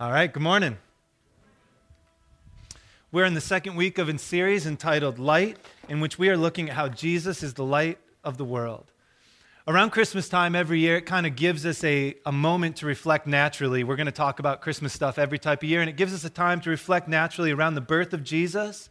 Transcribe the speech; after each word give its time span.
All 0.00 0.10
right, 0.10 0.32
good 0.32 0.42
morning. 0.42 0.78
We're 3.12 3.26
in 3.26 3.34
the 3.34 3.40
second 3.42 3.76
week 3.76 3.98
of 3.98 4.08
a 4.08 4.16
series 4.16 4.64
entitled 4.64 5.18
Light, 5.18 5.58
in 5.90 6.00
which 6.00 6.18
we 6.18 6.30
are 6.30 6.38
looking 6.38 6.70
at 6.70 6.74
how 6.74 6.88
Jesus 6.88 7.42
is 7.42 7.52
the 7.52 7.66
light 7.66 7.98
of 8.24 8.38
the 8.38 8.44
world. 8.46 8.92
Around 9.68 9.90
Christmas 9.90 10.26
time 10.26 10.54
every 10.54 10.80
year, 10.80 10.96
it 10.96 11.04
kind 11.04 11.26
of 11.26 11.36
gives 11.36 11.66
us 11.66 11.84
a, 11.84 12.14
a 12.24 12.32
moment 12.32 12.76
to 12.76 12.86
reflect 12.86 13.26
naturally. 13.26 13.84
We're 13.84 13.96
going 13.96 14.06
to 14.06 14.10
talk 14.10 14.38
about 14.38 14.62
Christmas 14.62 14.94
stuff 14.94 15.18
every 15.18 15.38
type 15.38 15.62
of 15.62 15.68
year, 15.68 15.82
and 15.82 15.90
it 15.90 15.96
gives 15.96 16.14
us 16.14 16.24
a 16.24 16.30
time 16.30 16.62
to 16.62 16.70
reflect 16.70 17.06
naturally 17.06 17.50
around 17.50 17.74
the 17.74 17.82
birth 17.82 18.14
of 18.14 18.24
Jesus 18.24 18.88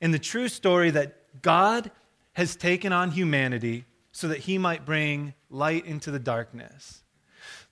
and 0.00 0.14
the 0.14 0.20
true 0.20 0.46
story 0.46 0.92
that 0.92 1.42
God 1.42 1.90
has 2.34 2.54
taken 2.54 2.92
on 2.92 3.10
humanity 3.10 3.86
so 4.12 4.28
that 4.28 4.38
he 4.38 4.56
might 4.56 4.86
bring 4.86 5.34
light 5.50 5.84
into 5.84 6.12
the 6.12 6.20
darkness. 6.20 7.02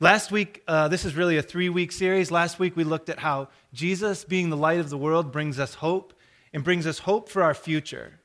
Last 0.00 0.30
week, 0.30 0.62
uh, 0.68 0.88
this 0.88 1.04
is 1.04 1.14
really 1.14 1.38
a 1.38 1.42
three 1.42 1.68
week 1.68 1.92
series. 1.92 2.30
Last 2.30 2.58
week, 2.58 2.76
we 2.76 2.84
looked 2.84 3.08
at 3.08 3.18
how 3.18 3.48
Jesus, 3.72 4.24
being 4.24 4.50
the 4.50 4.56
light 4.56 4.80
of 4.80 4.90
the 4.90 4.98
world, 4.98 5.32
brings 5.32 5.58
us 5.58 5.74
hope 5.74 6.12
and 6.52 6.62
brings 6.62 6.86
us 6.86 7.00
hope 7.00 7.28
for 7.28 7.42
our 7.42 7.54
future. 7.54 8.20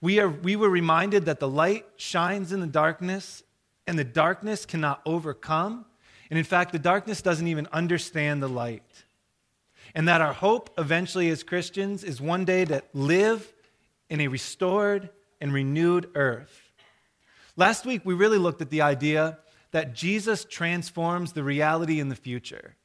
We, 0.00 0.18
are, 0.18 0.28
we 0.28 0.56
were 0.56 0.70
reminded 0.70 1.26
that 1.26 1.38
the 1.38 1.48
light 1.48 1.86
shines 1.96 2.52
in 2.52 2.60
the 2.60 2.66
darkness, 2.66 3.42
and 3.86 3.98
the 3.98 4.04
darkness 4.04 4.66
cannot 4.66 5.00
overcome. 5.06 5.84
And 6.30 6.38
in 6.38 6.44
fact, 6.44 6.72
the 6.72 6.78
darkness 6.78 7.22
doesn't 7.22 7.46
even 7.46 7.68
understand 7.72 8.42
the 8.42 8.48
light. 8.48 9.04
And 9.94 10.08
that 10.08 10.20
our 10.20 10.32
hope 10.32 10.70
eventually 10.78 11.28
as 11.28 11.42
Christians 11.42 12.04
is 12.04 12.20
one 12.20 12.44
day 12.44 12.64
to 12.64 12.82
live 12.94 13.52
in 14.08 14.20
a 14.20 14.28
restored 14.28 15.10
and 15.40 15.52
renewed 15.52 16.10
earth. 16.14 16.72
Last 17.56 17.84
week, 17.84 18.00
we 18.04 18.14
really 18.14 18.38
looked 18.38 18.62
at 18.62 18.70
the 18.70 18.80
idea 18.80 19.38
that 19.72 19.94
Jesus 19.94 20.44
transforms 20.44 21.32
the 21.32 21.42
reality 21.42 21.98
in 21.98 22.08
the 22.08 22.14
future. 22.14 22.76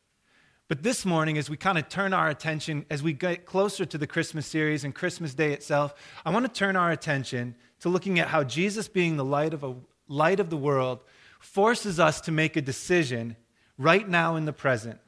But 0.68 0.84
this 0.84 1.06
morning, 1.06 1.38
as 1.38 1.50
we 1.50 1.56
kind 1.56 1.78
of 1.78 1.88
turn 1.88 2.14
our 2.14 2.28
attention, 2.28 2.86
as 2.90 3.02
we 3.02 3.14
get 3.14 3.46
closer 3.46 3.86
to 3.86 3.98
the 3.98 4.08
Christmas 4.08 4.46
series 4.46 4.84
and 4.84 4.94
Christmas 4.94 5.34
Day 5.34 5.54
itself, 5.54 5.94
I 6.26 6.32
want 6.32 6.46
to 6.46 6.52
turn 6.52 6.76
our 6.76 6.92
attention 6.92 7.56
to 7.80 7.90
looking 7.90 8.20
at 8.20 8.28
how 8.28 8.44
Jesus, 8.44 8.90
being 8.90 9.16
the 9.16 9.24
light 9.24 9.54
of, 9.54 9.64
a, 9.64 9.76
light 10.10 10.42
of 10.42 10.50
the 10.50 10.58
world, 10.58 11.00
forces 11.40 12.00
us 12.00 12.20
to 12.22 12.32
make 12.32 12.58
a 12.58 12.62
decision 12.62 13.38
right 13.78 14.08
now 14.08 14.36
in 14.36 14.46
the 14.46 14.52
present. 14.52 15.00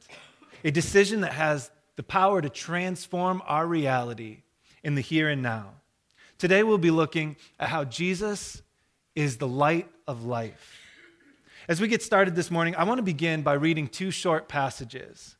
A 0.64 0.70
decision 0.70 1.20
that 1.22 1.32
has 1.32 1.70
the 1.96 2.02
power 2.02 2.40
to 2.40 2.48
transform 2.48 3.42
our 3.46 3.66
reality 3.66 4.38
in 4.82 4.94
the 4.94 5.02
here 5.02 5.28
and 5.28 5.42
now. 5.42 5.72
Today, 6.38 6.62
we'll 6.62 6.78
be 6.78 6.90
looking 6.90 7.36
at 7.58 7.68
how 7.68 7.84
Jesus 7.84 8.62
is 9.14 9.36
the 9.36 9.48
light 9.48 9.90
of 10.06 10.24
life. 10.24 10.79
As 11.70 11.80
we 11.80 11.86
get 11.86 12.02
started 12.02 12.34
this 12.34 12.50
morning, 12.50 12.74
I 12.74 12.82
want 12.82 12.98
to 12.98 13.02
begin 13.04 13.42
by 13.42 13.52
reading 13.52 13.86
two 13.86 14.10
short 14.10 14.48
passages. 14.48 15.36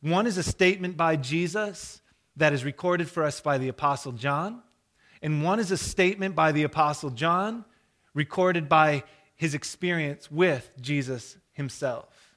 One 0.00 0.26
is 0.26 0.38
a 0.38 0.42
statement 0.42 0.96
by 0.96 1.16
Jesus 1.16 2.00
that 2.34 2.54
is 2.54 2.64
recorded 2.64 3.10
for 3.10 3.22
us 3.22 3.42
by 3.42 3.58
the 3.58 3.68
Apostle 3.68 4.12
John, 4.12 4.62
and 5.20 5.44
one 5.44 5.60
is 5.60 5.70
a 5.70 5.76
statement 5.76 6.34
by 6.34 6.50
the 6.52 6.62
Apostle 6.62 7.10
John 7.10 7.66
recorded 8.14 8.70
by 8.70 9.04
his 9.34 9.52
experience 9.52 10.30
with 10.30 10.70
Jesus 10.80 11.36
himself. 11.52 12.34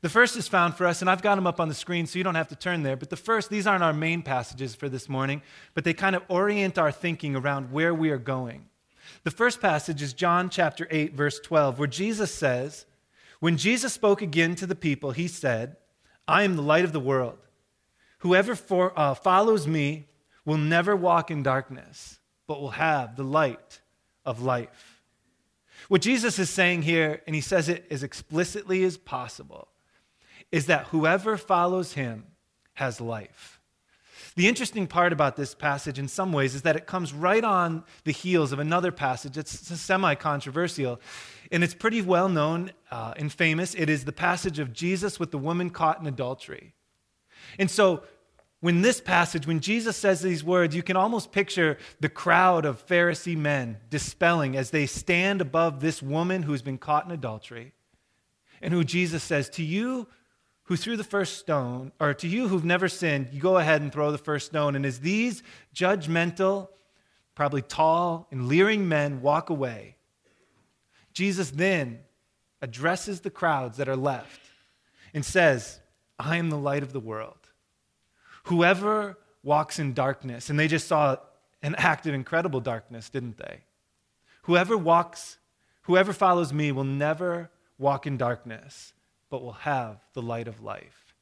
The 0.00 0.08
first 0.08 0.36
is 0.36 0.48
found 0.48 0.74
for 0.74 0.84
us, 0.84 1.02
and 1.02 1.08
I've 1.08 1.22
got 1.22 1.36
them 1.36 1.46
up 1.46 1.60
on 1.60 1.68
the 1.68 1.74
screen 1.74 2.08
so 2.08 2.18
you 2.18 2.24
don't 2.24 2.34
have 2.34 2.48
to 2.48 2.56
turn 2.56 2.82
there. 2.82 2.96
But 2.96 3.10
the 3.10 3.16
first, 3.16 3.48
these 3.48 3.68
aren't 3.68 3.84
our 3.84 3.92
main 3.92 4.22
passages 4.22 4.74
for 4.74 4.88
this 4.88 5.08
morning, 5.08 5.42
but 5.74 5.84
they 5.84 5.94
kind 5.94 6.16
of 6.16 6.24
orient 6.26 6.78
our 6.78 6.90
thinking 6.90 7.36
around 7.36 7.70
where 7.70 7.94
we 7.94 8.10
are 8.10 8.18
going. 8.18 8.66
The 9.24 9.30
first 9.30 9.60
passage 9.60 10.02
is 10.02 10.12
John 10.12 10.50
chapter 10.50 10.86
8, 10.90 11.14
verse 11.14 11.38
12, 11.40 11.78
where 11.78 11.88
Jesus 11.88 12.34
says, 12.34 12.86
When 13.40 13.56
Jesus 13.56 13.92
spoke 13.92 14.22
again 14.22 14.54
to 14.56 14.66
the 14.66 14.74
people, 14.74 15.12
he 15.12 15.28
said, 15.28 15.76
I 16.26 16.44
am 16.44 16.56
the 16.56 16.62
light 16.62 16.84
of 16.84 16.92
the 16.92 17.00
world. 17.00 17.38
Whoever 18.18 18.54
for, 18.54 18.98
uh, 18.98 19.14
follows 19.14 19.66
me 19.66 20.06
will 20.44 20.58
never 20.58 20.94
walk 20.94 21.30
in 21.30 21.42
darkness, 21.42 22.20
but 22.46 22.60
will 22.60 22.70
have 22.70 23.16
the 23.16 23.24
light 23.24 23.80
of 24.24 24.42
life. 24.42 25.02
What 25.88 26.02
Jesus 26.02 26.38
is 26.38 26.50
saying 26.50 26.82
here, 26.82 27.22
and 27.26 27.34
he 27.34 27.40
says 27.40 27.68
it 27.68 27.86
as 27.90 28.02
explicitly 28.02 28.84
as 28.84 28.96
possible, 28.96 29.68
is 30.50 30.66
that 30.66 30.86
whoever 30.86 31.36
follows 31.36 31.94
him 31.94 32.24
has 32.74 33.00
life. 33.00 33.60
The 34.34 34.48
interesting 34.48 34.86
part 34.86 35.12
about 35.12 35.36
this 35.36 35.54
passage, 35.54 35.98
in 35.98 36.08
some 36.08 36.32
ways, 36.32 36.54
is 36.54 36.62
that 36.62 36.76
it 36.76 36.86
comes 36.86 37.12
right 37.12 37.44
on 37.44 37.84
the 38.04 38.12
heels 38.12 38.52
of 38.52 38.58
another 38.58 38.90
passage 38.90 39.34
that's 39.34 39.52
semi 39.52 40.14
controversial. 40.14 41.00
And 41.50 41.62
it's 41.62 41.74
pretty 41.74 42.00
well 42.00 42.30
known 42.30 42.72
uh, 42.90 43.12
and 43.16 43.30
famous. 43.30 43.74
It 43.74 43.90
is 43.90 44.04
the 44.04 44.12
passage 44.12 44.58
of 44.58 44.72
Jesus 44.72 45.20
with 45.20 45.32
the 45.32 45.38
woman 45.38 45.68
caught 45.68 46.00
in 46.00 46.06
adultery. 46.06 46.72
And 47.58 47.70
so, 47.70 48.04
when 48.60 48.80
this 48.80 49.00
passage, 49.00 49.46
when 49.46 49.58
Jesus 49.58 49.96
says 49.96 50.22
these 50.22 50.44
words, 50.44 50.74
you 50.74 50.84
can 50.84 50.96
almost 50.96 51.32
picture 51.32 51.78
the 51.98 52.08
crowd 52.08 52.64
of 52.64 52.86
Pharisee 52.86 53.36
men 53.36 53.78
dispelling 53.90 54.56
as 54.56 54.70
they 54.70 54.86
stand 54.86 55.40
above 55.40 55.80
this 55.80 56.00
woman 56.00 56.44
who's 56.44 56.62
been 56.62 56.78
caught 56.78 57.04
in 57.04 57.10
adultery 57.10 57.72
and 58.62 58.72
who 58.72 58.84
Jesus 58.84 59.24
says, 59.24 59.50
To 59.50 59.64
you 59.64 60.06
who 60.72 60.76
threw 60.78 60.96
the 60.96 61.04
first 61.04 61.36
stone, 61.36 61.92
or 62.00 62.14
to 62.14 62.26
you 62.26 62.48
who've 62.48 62.64
never 62.64 62.88
sinned, 62.88 63.28
you 63.30 63.38
go 63.38 63.58
ahead 63.58 63.82
and 63.82 63.92
throw 63.92 64.10
the 64.10 64.16
first 64.16 64.46
stone. 64.46 64.74
And 64.74 64.86
as 64.86 65.00
these 65.00 65.42
judgmental, 65.74 66.68
probably 67.34 67.60
tall 67.60 68.26
and 68.30 68.48
leering 68.48 68.88
men 68.88 69.20
walk 69.20 69.50
away, 69.50 69.96
Jesus 71.12 71.50
then 71.50 71.98
addresses 72.62 73.20
the 73.20 73.28
crowds 73.28 73.76
that 73.76 73.86
are 73.86 73.96
left 73.96 74.40
and 75.12 75.22
says, 75.22 75.78
I 76.18 76.38
am 76.38 76.48
the 76.48 76.56
light 76.56 76.82
of 76.82 76.94
the 76.94 77.00
world. 77.00 77.50
Whoever 78.44 79.18
walks 79.42 79.78
in 79.78 79.92
darkness, 79.92 80.48
and 80.48 80.58
they 80.58 80.68
just 80.68 80.88
saw 80.88 81.16
an 81.62 81.74
act 81.74 82.06
of 82.06 82.14
incredible 82.14 82.60
darkness, 82.60 83.10
didn't 83.10 83.36
they? 83.36 83.60
Whoever 84.44 84.78
walks, 84.78 85.36
whoever 85.82 86.14
follows 86.14 86.50
me 86.50 86.72
will 86.72 86.84
never 86.84 87.50
walk 87.76 88.06
in 88.06 88.16
darkness, 88.16 88.94
but 89.32 89.42
will 89.42 89.52
have 89.52 89.96
the 90.12 90.20
light 90.20 90.46
of 90.46 90.62
life. 90.62 91.14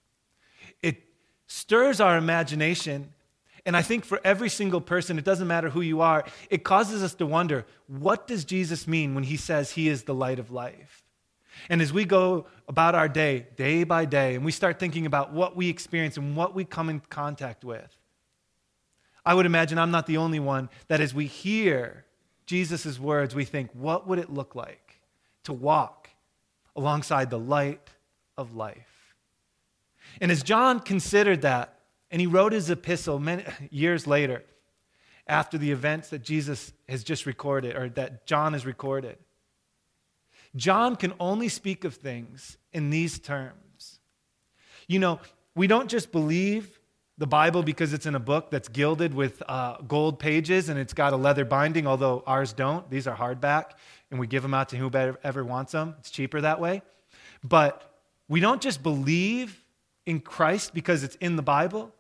It 0.82 1.04
stirs 1.47 2.00
our 2.00 2.19
imagination. 2.19 3.12
And 3.65 3.76
I 3.76 3.82
think 3.82 4.04
for 4.04 4.21
every 4.25 4.48
single 4.48 4.81
person, 4.81 5.16
it 5.16 5.25
doesn't 5.25 5.47
matter 5.47 5.71
who 5.71 5.81
you 5.81 6.00
are, 6.00 6.25
it 6.50 6.65
causes 6.65 7.04
us 7.04 7.15
to 7.15 7.26
wonder 7.26 7.65
what 7.87 8.26
does 8.26 8.44
Jesus 8.44 8.88
mean 8.88 9.15
when 9.15 9.22
he 9.22 9.37
says 9.37 9.70
he 9.70 9.87
is 9.88 10.03
the 10.03 10.12
light 10.12 10.41
of 10.41 10.50
life? 10.50 11.04
And 11.69 11.81
as 11.81 11.93
we 11.93 12.04
go 12.04 12.47
about 12.66 12.97
our 12.97 13.09
day, 13.09 13.47
day 13.54 13.84
by 13.84 14.06
day, 14.06 14.34
and 14.34 14.44
we 14.44 14.50
start 14.50 14.81
thinking 14.81 15.06
about 15.06 15.32
what 15.32 15.54
we 15.54 15.69
experience 15.69 16.16
and 16.16 16.34
what 16.34 16.53
we 16.53 16.65
come 16.65 16.91
in 16.91 16.99
contact 16.99 17.65
with, 17.65 17.97
I 19.25 19.34
would 19.34 19.47
imagine 19.47 19.78
I'm 19.78 19.93
not 19.93 20.09
the 20.09 20.16
only 20.16 20.41
one 20.41 20.69
that 20.88 21.00
as 21.00 21.15
we 21.15 21.26
hear 21.26 22.06
Jesus' 22.44 22.99
words, 22.99 23.37
we 23.37 23.44
think, 23.44 23.70
what 23.72 24.09
would 24.09 24.19
it 24.19 24.32
look 24.32 24.56
like 24.56 24.99
to 25.44 25.53
walk 25.53 26.10
alongside 26.76 27.31
the 27.31 27.38
light 27.38 27.91
of 28.41 28.56
life. 28.56 29.15
And 30.21 30.31
as 30.31 30.43
John 30.43 30.81
considered 30.81 31.43
that, 31.43 31.78
and 32.11 32.21
he 32.21 32.27
wrote 32.27 32.53
his 32.53 32.71
epistle 32.71 33.19
many 33.19 33.45
years 33.71 34.06
later, 34.06 34.43
after 35.27 35.59
the 35.59 35.71
events 35.71 36.09
that 36.09 36.23
Jesus 36.23 36.73
has 36.89 37.05
just 37.05 37.27
recorded, 37.27 37.77
or 37.77 37.89
that 37.91 38.27
John 38.27 38.55
has 38.55 38.67
recorded, 38.67 39.19
John 40.56 40.97
can 40.97 41.12
only 41.21 41.49
speak 41.49 41.84
of 41.84 41.95
things 41.95 42.59
in 42.73 42.91
these 42.91 43.19
terms. 43.19 44.00
You 44.89 44.99
know, 44.99 45.21
we 45.55 45.69
don't 45.69 45.89
just 45.89 46.11
believe 46.11 46.81
the 47.19 47.27
Bible 47.27 47.62
because 47.62 47.93
it's 47.93 48.06
in 48.06 48.15
a 48.15 48.21
book 48.21 48.50
that's 48.50 48.69
gilded 48.69 49.15
with 49.15 49.43
uh, 49.47 49.77
gold 49.87 50.19
pages 50.19 50.69
and 50.71 50.79
it's 50.79 50.95
got 50.95 51.12
a 51.12 51.17
leather 51.17 51.45
binding, 51.45 51.87
although 51.87 52.25
ours 52.27 52.53
don't. 52.53 52.89
These 52.91 53.06
are 53.06 53.15
hardback, 53.15 53.73
and 54.11 54.19
we 54.19 54.27
give 54.27 54.43
them 54.43 54.55
out 54.55 54.71
to 54.71 54.77
whoever 54.77 55.45
wants 55.45 55.73
them. 55.73 55.95
It's 56.00 56.11
cheaper 56.11 56.41
that 56.41 56.59
way. 56.61 56.83
But 57.45 57.90
we 58.31 58.39
don't 58.39 58.63
just 58.63 58.83
believe 58.83 59.65
in 60.07 60.21
Christ 60.21 60.73
because 60.73 61.03
it's 61.03 61.17
in 61.17 61.35
the 61.35 61.43
Bible. 61.43 61.93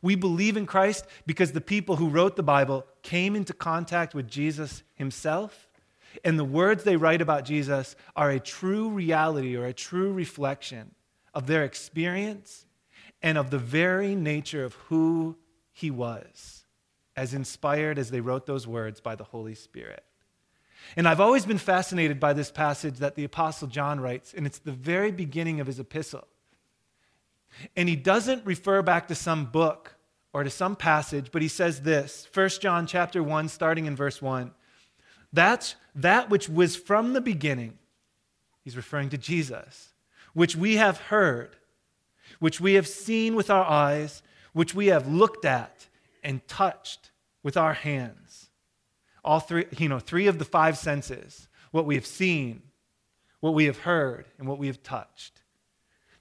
We 0.00 0.14
believe 0.14 0.56
in 0.56 0.64
Christ 0.64 1.06
because 1.26 1.50
the 1.50 1.60
people 1.60 1.96
who 1.96 2.08
wrote 2.08 2.36
the 2.36 2.44
Bible 2.44 2.86
came 3.02 3.34
into 3.34 3.52
contact 3.52 4.14
with 4.14 4.28
Jesus 4.28 4.84
himself. 4.94 5.68
And 6.24 6.38
the 6.38 6.44
words 6.44 6.84
they 6.84 6.94
write 6.94 7.20
about 7.20 7.44
Jesus 7.44 7.96
are 8.14 8.30
a 8.30 8.38
true 8.38 8.90
reality 8.90 9.56
or 9.56 9.66
a 9.66 9.72
true 9.72 10.12
reflection 10.12 10.94
of 11.34 11.48
their 11.48 11.64
experience 11.64 12.64
and 13.20 13.36
of 13.36 13.50
the 13.50 13.58
very 13.58 14.14
nature 14.14 14.64
of 14.64 14.74
who 14.74 15.36
he 15.72 15.90
was, 15.90 16.64
as 17.16 17.34
inspired 17.34 17.98
as 17.98 18.12
they 18.12 18.20
wrote 18.20 18.46
those 18.46 18.68
words 18.68 19.00
by 19.00 19.16
the 19.16 19.24
Holy 19.24 19.56
Spirit. 19.56 20.04
And 20.94 21.08
I've 21.08 21.20
always 21.20 21.44
been 21.44 21.58
fascinated 21.58 22.20
by 22.20 22.32
this 22.32 22.50
passage 22.50 22.98
that 22.98 23.16
the 23.16 23.24
Apostle 23.24 23.68
John 23.68 24.00
writes, 24.00 24.32
and 24.34 24.46
it's 24.46 24.58
the 24.58 24.72
very 24.72 25.10
beginning 25.10 25.60
of 25.60 25.66
his 25.66 25.80
epistle. 25.80 26.26
And 27.76 27.88
he 27.88 27.96
doesn't 27.96 28.44
refer 28.44 28.82
back 28.82 29.08
to 29.08 29.14
some 29.14 29.46
book 29.46 29.96
or 30.32 30.44
to 30.44 30.50
some 30.50 30.76
passage, 30.76 31.30
but 31.32 31.42
he 31.42 31.48
says 31.48 31.80
this 31.80 32.28
1 32.32 32.48
John 32.60 32.86
chapter 32.86 33.22
1, 33.22 33.48
starting 33.48 33.86
in 33.86 33.96
verse 33.96 34.20
1. 34.20 34.52
That's 35.32 35.74
that 35.94 36.30
which 36.30 36.48
was 36.48 36.76
from 36.76 37.14
the 37.14 37.20
beginning. 37.20 37.78
He's 38.62 38.76
referring 38.76 39.10
to 39.10 39.18
Jesus, 39.18 39.94
which 40.34 40.54
we 40.54 40.76
have 40.76 40.98
heard, 40.98 41.56
which 42.38 42.60
we 42.60 42.74
have 42.74 42.86
seen 42.86 43.34
with 43.34 43.48
our 43.48 43.64
eyes, 43.64 44.22
which 44.52 44.74
we 44.74 44.86
have 44.88 45.08
looked 45.08 45.44
at 45.44 45.88
and 46.22 46.46
touched 46.48 47.10
with 47.42 47.56
our 47.56 47.74
hands. 47.74 48.45
All 49.26 49.40
three, 49.40 49.66
you 49.76 49.88
know, 49.88 49.98
three 49.98 50.28
of 50.28 50.38
the 50.38 50.44
five 50.44 50.78
senses 50.78 51.48
what 51.72 51.84
we 51.84 51.96
have 51.96 52.06
seen, 52.06 52.62
what 53.40 53.52
we 53.52 53.64
have 53.64 53.78
heard, 53.78 54.26
and 54.38 54.48
what 54.48 54.58
we 54.58 54.68
have 54.68 54.82
touched. 54.82 55.42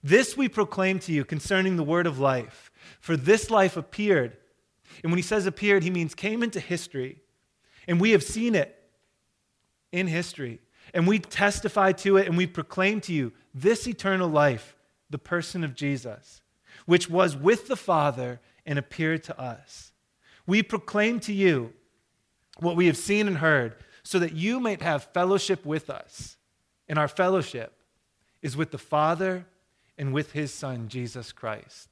This 0.03 0.35
we 0.35 0.49
proclaim 0.49 0.99
to 0.99 1.11
you 1.11 1.23
concerning 1.23 1.77
the 1.77 1.83
word 1.83 2.07
of 2.07 2.19
life. 2.19 2.71
For 2.99 3.15
this 3.15 3.49
life 3.49 3.77
appeared. 3.77 4.37
And 5.03 5.11
when 5.11 5.17
he 5.17 5.23
says 5.23 5.45
appeared, 5.45 5.83
he 5.83 5.89
means 5.89 6.13
came 6.13 6.43
into 6.43 6.59
history. 6.59 7.21
And 7.87 8.01
we 8.01 8.11
have 8.11 8.23
seen 8.23 8.55
it 8.55 8.75
in 9.91 10.07
history. 10.07 10.59
And 10.93 11.07
we 11.07 11.19
testify 11.19 11.91
to 11.93 12.17
it 12.17 12.27
and 12.27 12.37
we 12.37 12.47
proclaim 12.47 13.01
to 13.01 13.13
you 13.13 13.33
this 13.53 13.87
eternal 13.87 14.29
life, 14.29 14.75
the 15.09 15.17
person 15.17 15.63
of 15.63 15.75
Jesus, 15.75 16.41
which 16.85 17.09
was 17.09 17.35
with 17.35 17.67
the 17.67 17.75
Father 17.75 18.39
and 18.65 18.77
appeared 18.77 19.23
to 19.23 19.39
us. 19.39 19.91
We 20.45 20.61
proclaim 20.63 21.19
to 21.21 21.33
you 21.33 21.73
what 22.57 22.75
we 22.75 22.87
have 22.87 22.97
seen 22.97 23.27
and 23.27 23.37
heard, 23.37 23.75
so 24.03 24.19
that 24.19 24.33
you 24.33 24.59
might 24.59 24.81
have 24.81 25.03
fellowship 25.13 25.65
with 25.65 25.89
us. 25.89 26.37
And 26.87 26.99
our 26.99 27.07
fellowship 27.07 27.73
is 28.41 28.55
with 28.55 28.71
the 28.71 28.77
Father 28.77 29.45
and 29.97 30.13
with 30.13 30.31
his 30.33 30.53
Son, 30.53 30.87
Jesus 30.87 31.31
Christ. 31.31 31.89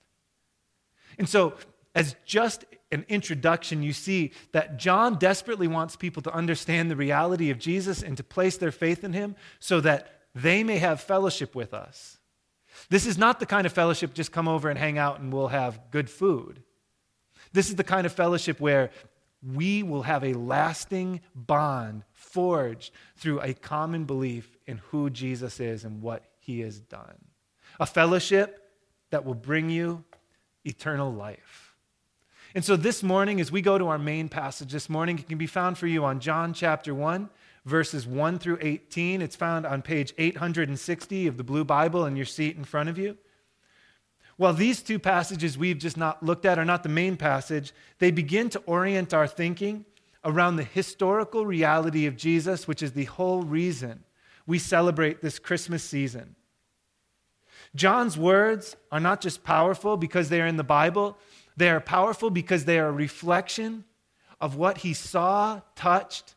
And 1.18 1.28
so, 1.28 1.54
as 1.96 2.16
just 2.26 2.66
an 2.92 3.06
introduction, 3.08 3.84
you 3.84 3.94
see 3.94 4.32
that 4.52 4.78
John 4.78 5.16
desperately 5.16 5.68
wants 5.68 5.96
people 5.96 6.22
to 6.24 6.34
understand 6.34 6.90
the 6.90 6.96
reality 6.96 7.50
of 7.50 7.60
Jesus 7.60 8.02
and 8.02 8.18
to 8.18 8.24
place 8.24 8.58
their 8.58 8.72
faith 8.72 9.04
in 9.04 9.14
him 9.14 9.36
so 9.60 9.80
that 9.82 10.22
they 10.36 10.64
may 10.64 10.78
have 10.78 11.02
fellowship 11.02 11.56
with 11.56 11.74
us. 11.74 12.18
This 12.90 13.06
is 13.06 13.18
not 13.18 13.40
the 13.40 13.46
kind 13.46 13.66
of 13.66 13.74
fellowship 13.74 14.14
just 14.14 14.32
come 14.32 14.48
over 14.48 14.70
and 14.70 14.78
hang 14.78 14.98
out 14.98 15.20
and 15.20 15.32
we'll 15.32 15.50
have 15.50 15.80
good 15.92 16.10
food. 16.10 16.64
This 17.52 17.70
is 17.70 17.76
the 17.76 17.84
kind 17.84 18.06
of 18.06 18.14
fellowship 18.14 18.60
where 18.60 18.90
we 19.46 19.84
will 19.84 20.04
have 20.04 20.24
a 20.24 20.34
lasting 20.34 21.22
bond 21.36 22.04
forged 22.12 22.92
through 23.18 23.42
a 23.42 23.54
common 23.54 24.06
belief 24.06 24.58
in 24.66 24.78
who 24.78 25.10
Jesus 25.10 25.60
is 25.60 25.84
and 25.84 26.02
what 26.02 26.24
he 26.40 26.62
has 26.62 26.80
done. 26.80 27.18
A 27.80 27.86
fellowship 27.86 28.72
that 29.10 29.26
will 29.26 29.34
bring 29.34 29.70
you 29.70 30.04
eternal 30.66 31.12
life. 31.12 31.76
And 32.56 32.64
so 32.64 32.76
this 32.76 33.02
morning, 33.02 33.42
as 33.42 33.52
we 33.52 33.62
go 33.62 33.78
to 33.78 33.88
our 33.88 33.98
main 33.98 34.30
passage 34.30 34.72
this 34.72 34.90
morning, 34.90 35.18
it 35.18 35.28
can 35.28 35.38
be 35.38 35.48
found 35.48 35.78
for 35.78 35.88
you 35.88 36.06
on 36.06 36.20
John 36.20 36.54
chapter 36.54 36.94
1, 36.94 37.30
verses 37.66 38.06
1 38.06 38.40
through 38.40 38.60
18. 38.62 39.22
It's 39.22 39.36
found 39.36 39.66
on 39.66 39.82
page 39.82 40.14
860 40.18 41.28
of 41.28 41.38
the 41.38 41.44
Blue 41.44 41.64
Bible 41.64 42.06
in 42.06 42.16
your 42.16 42.28
seat 42.28 42.56
in 42.56 42.64
front 42.64 42.90
of 42.90 42.98
you. 42.98 43.18
While 44.38 44.54
these 44.54 44.82
two 44.82 45.00
passages 45.00 45.58
we've 45.58 45.78
just 45.78 45.98
not 45.98 46.24
looked 46.24 46.46
at 46.46 46.58
are 46.58 46.66
not 46.66 46.84
the 46.84 46.90
main 46.90 47.18
passage, 47.18 47.72
they 48.00 48.12
begin 48.12 48.50
to 48.50 48.60
orient 48.66 49.14
our 49.14 49.28
thinking 49.28 49.86
around 50.26 50.56
the 50.56 50.64
historical 50.64 51.46
reality 51.46 52.06
of 52.06 52.18
Jesus, 52.18 52.68
which 52.68 52.82
is 52.82 52.94
the 52.94 53.06
whole 53.06 53.44
reason 53.44 54.04
we 54.46 54.60
celebrate 54.60 55.22
this 55.22 55.40
Christmas 55.40 55.84
season. 55.84 56.36
John's 57.76 58.18
words 58.18 58.76
are 58.92 59.00
not 59.00 59.22
just 59.22 59.44
powerful 59.44 59.98
because 59.98 60.30
they 60.30 60.42
are 60.42 60.48
in 60.48 60.58
the 60.58 60.64
Bible, 60.64 61.18
they 61.56 61.70
are 61.70 61.80
powerful 61.80 62.30
because 62.30 62.66
they 62.66 62.80
are 62.80 62.88
a 62.88 62.92
reflection 62.92 63.84
of 64.42 64.56
what 64.56 64.80
he 64.80 64.94
saw, 64.94 65.62
touched, 65.76 66.36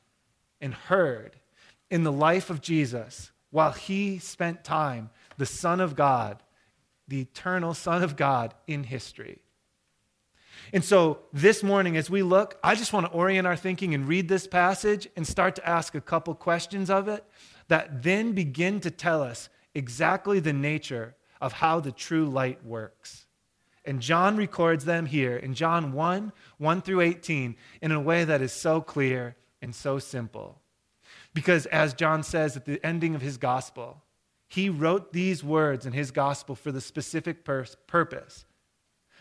and 0.60 0.72
heard 0.72 1.36
in 1.90 2.04
the 2.04 2.12
life 2.12 2.50
of 2.50 2.60
Jesus 2.60 3.32
while 3.50 3.72
he 3.72 4.18
spent 4.18 4.64
time, 4.64 5.10
the 5.38 5.46
Son 5.46 5.80
of 5.80 5.96
God, 5.96 6.42
the 7.08 7.20
eternal 7.20 7.74
Son 7.74 8.02
of 8.02 8.16
God 8.16 8.54
in 8.66 8.84
history. 8.84 9.40
And 10.72 10.84
so 10.84 11.20
this 11.32 11.62
morning, 11.62 11.96
as 11.96 12.10
we 12.10 12.22
look, 12.22 12.58
I 12.62 12.74
just 12.74 12.92
want 12.92 13.06
to 13.06 13.12
orient 13.12 13.46
our 13.46 13.56
thinking 13.56 13.94
and 13.94 14.08
read 14.08 14.28
this 14.28 14.46
passage 14.46 15.08
and 15.16 15.26
start 15.26 15.54
to 15.56 15.68
ask 15.68 15.94
a 15.94 16.00
couple 16.00 16.34
questions 16.34 16.90
of 16.90 17.08
it 17.08 17.24
that 17.68 18.02
then 18.02 18.32
begin 18.32 18.80
to 18.80 18.90
tell 18.90 19.22
us 19.22 19.48
exactly 19.74 20.40
the 20.40 20.52
nature 20.52 21.14
of 21.40 21.52
how 21.52 21.80
the 21.80 21.92
true 21.92 22.26
light 22.26 22.64
works. 22.64 23.26
And 23.84 24.00
John 24.00 24.36
records 24.36 24.84
them 24.84 25.06
here 25.06 25.36
in 25.36 25.54
John 25.54 25.92
1 25.92 26.32
1 26.58 26.82
through 26.82 27.00
18 27.02 27.54
in 27.80 27.92
a 27.92 28.00
way 28.00 28.24
that 28.24 28.42
is 28.42 28.52
so 28.52 28.80
clear 28.80 29.36
and 29.62 29.74
so 29.74 29.98
simple. 29.98 30.60
Because 31.34 31.66
as 31.66 31.94
John 31.94 32.22
says 32.22 32.56
at 32.56 32.64
the 32.64 32.84
ending 32.84 33.14
of 33.14 33.22
his 33.22 33.36
gospel, 33.36 34.02
he 34.48 34.68
wrote 34.68 35.12
these 35.12 35.42
words 35.42 35.86
in 35.86 35.92
his 35.92 36.10
gospel 36.10 36.54
for 36.54 36.70
the 36.72 36.80
specific 36.80 37.44
pur- 37.44 37.66
purpose 37.86 38.44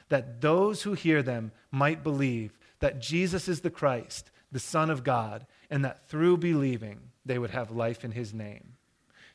that 0.10 0.42
those 0.42 0.84
who 0.84 0.94
hear 0.94 1.24
them 1.24 1.52
might 1.72 2.04
believe 2.04 2.58
that 2.80 3.02
Jesus 3.02 3.48
is 3.48 3.62
the 3.62 3.72
Christ, 3.72 4.30
the 4.52 4.60
Son 4.60 4.90
of 4.90 5.04
God, 5.04 5.48
and 5.70 5.84
that 5.84 6.08
through 6.08 6.38
believing 6.38 7.00
they 7.26 7.40
would 7.40 7.50
have 7.50 7.72
life 7.72 8.06
in 8.06 8.12
his 8.12 8.34
name. 8.34 8.74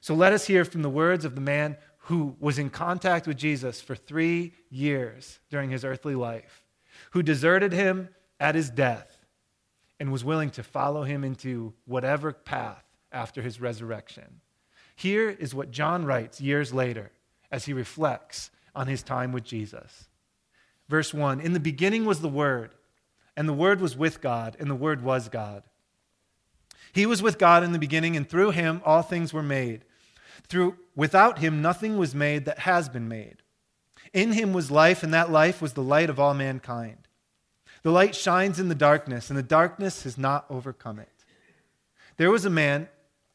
So 0.01 0.15
let 0.15 0.33
us 0.33 0.47
hear 0.47 0.65
from 0.65 0.83
the 0.83 0.89
words 0.89 1.25
of 1.25 1.35
the 1.35 1.41
man 1.41 1.77
who 2.05 2.37
was 2.41 2.59
in 2.59 2.71
contact 2.71 3.27
with 3.27 3.37
Jesus 3.37 3.81
for 3.81 3.95
three 3.95 4.55
years 4.71 5.41
during 5.51 5.71
his 5.71 5.85
earthly 5.85 6.15
life, 6.15 6.65
who 7.11 7.23
deserted 7.23 7.73
him 7.73 8.09
at 8.39 8.55
his 8.55 8.71
death 8.71 9.27
and 9.99 10.11
was 10.11 10.25
willing 10.25 10.51
to 10.51 10.63
follow 10.63 11.03
him 11.03 11.25
into 11.25 11.75
whatever 11.85 12.33
path 12.33 12.85
after 13.13 13.43
his 13.43 13.61
resurrection. 13.61 14.41
Here 15.01 15.31
is 15.31 15.55
what 15.55 15.71
John 15.71 16.05
writes 16.05 16.43
years 16.43 16.75
later 16.75 17.11
as 17.51 17.65
he 17.65 17.73
reflects 17.73 18.51
on 18.75 18.87
his 18.87 19.03
time 19.03 19.33
with 19.33 19.45
Jesus. 19.45 20.09
Verse 20.91 21.15
1 21.15 21.41
In 21.41 21.55
the 21.55 21.59
beginning 21.59 22.05
was 22.05 22.21
the 22.21 22.29
Word, 22.29 22.75
and 23.35 23.49
the 23.49 23.55
Word 23.55 23.81
was 23.81 23.97
with 23.97 24.21
God, 24.21 24.59
and 24.61 24.69
the 24.69 24.75
Word 24.75 25.03
was 25.03 25.31
God. 25.31 25.63
He 26.93 27.07
was 27.07 27.23
with 27.23 27.39
God 27.39 27.65
in 27.65 27.73
the 27.73 27.79
beginning, 27.79 28.15
and 28.15 28.29
through 28.29 28.51
him 28.51 28.83
all 28.85 29.01
things 29.01 29.33
were 29.33 29.43
made. 29.43 29.87
Through, 30.49 30.77
without 30.95 31.39
him, 31.39 31.63
nothing 31.63 31.97
was 31.97 32.15
made 32.15 32.45
that 32.45 32.59
has 32.59 32.91
been 32.91 33.09
made. 33.09 33.39
In 34.13 34.33
him 34.33 34.53
was 34.53 34.71
life, 34.71 35.03
and 35.03 35.15
that 35.15 35.33
life 35.33 35.63
was 35.63 35.73
the 35.73 35.83
light 35.83 36.11
of 36.11 36.21
all 36.21 36.35
mankind. 36.35 37.09
The 37.85 37.91
light 37.91 38.15
shines 38.15 38.61
in 38.61 38.69
the 38.69 38.75
darkness, 38.75 39.31
and 39.31 39.39
the 39.39 39.43
darkness 39.43 40.03
has 40.03 40.19
not 40.19 40.45
overcome 40.51 40.99
it. 40.99 41.25
There 42.19 42.31
was 42.31 42.45
a 42.45 42.51
man 42.51 42.91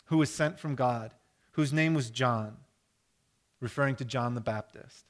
who 0.09 0.19
was 0.19 0.31
sent 0.31 0.59
from 0.59 0.75
God 0.75 1.11
whose 1.55 1.71
name 1.71 1.93
was 1.93 2.09
John, 2.09 2.57
referring 3.61 3.95
to 3.97 4.05
John 4.05 4.35
the 4.35 4.41
Baptist. 4.41 5.05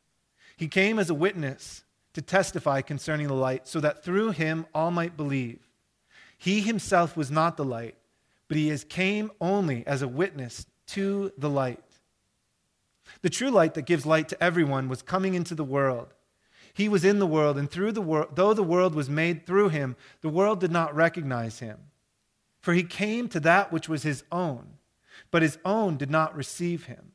He 0.56 0.68
came 0.68 1.00
as 1.00 1.10
a 1.10 1.16
witness 1.16 1.84
to 2.14 2.22
testify 2.22 2.82
concerning 2.82 3.28
the 3.28 3.34
light, 3.34 3.68
so 3.68 3.80
that 3.80 4.04
through 4.04 4.32
him 4.32 4.68
all 4.74 4.92
might 4.92 5.18
believe. 5.18 5.60
He 6.38 6.62
himself 6.62 7.18
was 7.18 7.32
not 7.32 7.58
the 7.58 7.66
light, 7.66 7.96
but 8.48 8.58
he 8.58 8.76
came 8.88 9.32
only 9.42 9.86
as 9.88 10.04
a 10.04 10.08
witness 10.08 10.68
to 10.88 11.32
the 11.36 11.50
light. 11.50 11.84
The 13.24 13.30
true 13.32 13.50
light 13.50 13.74
that 13.74 13.88
gives 13.88 14.06
light 14.06 14.30
to 14.30 14.44
everyone 14.44 14.88
was 14.88 15.02
coming 15.02 15.34
into 15.34 15.56
the 15.56 15.64
world. 15.64 16.14
He 16.76 16.88
was 16.88 17.04
in 17.04 17.18
the 17.18 17.28
world, 17.28 17.58
and 17.58 17.70
through 17.70 17.94
the 17.94 18.02
world, 18.02 18.36
though 18.36 18.54
the 18.54 18.62
world 18.62 18.94
was 18.94 19.10
made 19.10 19.48
through 19.48 19.70
him, 19.70 19.96
the 20.22 20.30
world 20.30 20.60
did 20.60 20.72
not 20.72 20.96
recognize 20.96 21.58
him. 21.58 21.80
For 22.62 22.76
he 22.76 22.84
came 22.84 23.28
to 23.30 23.40
that 23.40 23.72
which 23.72 23.90
was 23.90 24.04
his 24.04 24.24
own 24.32 24.75
but 25.32 25.42
his 25.42 25.58
own 25.66 25.98
did 25.98 26.10
not 26.10 26.36
receive 26.36 26.86
him. 26.86 27.12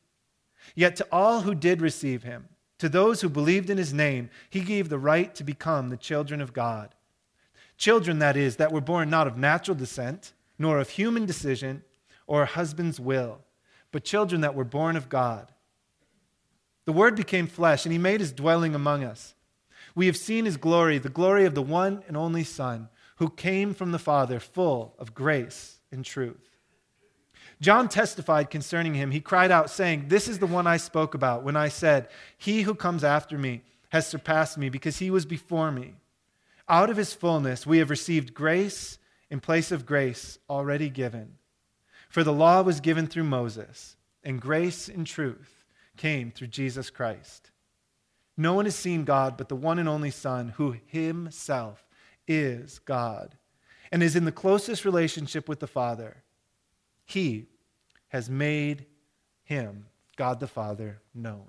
Yet 0.75 0.97
to 0.97 1.07
all 1.11 1.43
who 1.43 1.55
did 1.55 1.81
receive 1.81 2.23
him, 2.23 2.49
to 2.79 2.89
those 2.89 3.21
who 3.21 3.29
believed 3.29 3.69
in 3.71 3.79
his 3.79 3.93
name, 3.93 4.31
he 4.49 4.61
gave 4.61 4.89
the 4.89 4.99
right 4.99 5.35
to 5.35 5.45
become 5.45 5.89
the 5.89 5.97
children 5.97 6.41
of 6.41 6.53
God. 6.53 6.95
Children, 7.77 8.19
that 8.19 8.37
is, 8.37 8.57
that 8.57 8.73
were 8.73 8.81
born 8.81 9.11
not 9.11 9.27
of 9.27 9.37
natural 9.37 9.77
descent, 9.77 10.33
nor 10.59 10.79
of 10.79 10.91
human 10.91 11.27
decision, 11.27 11.83
or 12.27 12.43
a 12.43 12.47
husband's 12.47 13.01
will, 13.01 13.41
but 13.93 14.05
children 14.05 14.41
that 14.43 14.55
were 14.55 14.65
born 14.65 14.97
of 14.97 15.09
God. 15.09 15.53
The 16.85 16.93
Word 16.93 17.17
became 17.17 17.47
flesh, 17.47 17.85
and 17.85 17.93
he 17.93 17.99
made 17.99 18.21
his 18.21 18.33
dwelling 18.33 18.75
among 18.75 19.05
us. 19.05 19.35
We 19.95 20.07
have 20.07 20.17
seen 20.17 20.45
his 20.45 20.57
glory, 20.57 20.99
the 20.99 21.09
glory 21.09 21.45
of 21.45 21.55
the 21.55 21.63
one 21.63 22.03
and 22.07 22.17
only 22.17 22.45
Son, 22.45 22.89
who 23.17 23.31
came 23.31 23.75
from 23.75 23.93
the 23.93 23.99
Father, 23.99 24.41
full 24.41 24.95
of 24.99 25.15
grace 25.15 25.81
and 25.91 26.05
truth. 26.05 26.50
John 27.61 27.89
testified 27.89 28.49
concerning 28.49 28.95
him. 28.95 29.11
He 29.11 29.21
cried 29.21 29.51
out, 29.51 29.71
saying, 29.71 30.07
This 30.09 30.29
is 30.29 30.39
the 30.39 30.47
one 30.47 30.67
I 30.67 30.79
spoke 30.79 31.15
about 31.15 31.43
when 31.43 31.57
I 31.57 31.69
said, 31.69 32.09
He 32.39 32.63
who 32.63 32.75
comes 32.75 33.05
after 33.05 33.37
me 33.37 33.63
has 33.91 34.07
surpassed 34.07 34.57
me 34.57 34.69
because 34.69 34.99
he 34.99 35.11
was 35.11 35.27
before 35.27 35.71
me. 35.71 35.95
Out 36.69 36.89
of 36.89 36.97
his 36.97 37.13
fullness 37.13 37.67
we 37.67 37.79
have 37.79 37.91
received 37.91 38.33
grace 38.33 38.99
in 39.29 39.41
place 39.41 39.71
of 39.71 39.87
grace 39.87 40.39
already 40.49 40.89
given. 40.89 41.35
For 42.09 42.25
the 42.25 42.33
law 42.33 42.63
was 42.63 42.81
given 42.81 43.07
through 43.07 43.25
Moses, 43.25 43.97
and 44.25 44.41
grace 44.41 44.89
and 44.89 45.07
truth 45.07 45.65
came 45.97 46.31
through 46.31 46.49
Jesus 46.49 46.91
Christ. 46.91 47.51
No 48.37 48.55
one 48.55 48.65
has 48.65 48.75
seen 48.75 49.05
God 49.05 49.37
but 49.37 49.49
the 49.49 49.57
one 49.57 49.79
and 49.79 49.89
only 49.89 50.11
Son, 50.11 50.49
who 50.57 50.77
himself 50.87 51.87
is 52.27 52.79
God, 52.81 53.37
and 53.93 54.03
is 54.03 54.17
in 54.17 54.25
the 54.25 54.33
closest 54.33 54.85
relationship 54.85 55.49
with 55.49 55.61
the 55.61 55.67
Father. 55.67 56.23
He 57.11 57.47
has 58.09 58.31
made 58.31 58.87
him, 59.43 59.87
God 60.17 60.39
the 60.39 60.47
Father, 60.47 61.01
known. 61.13 61.49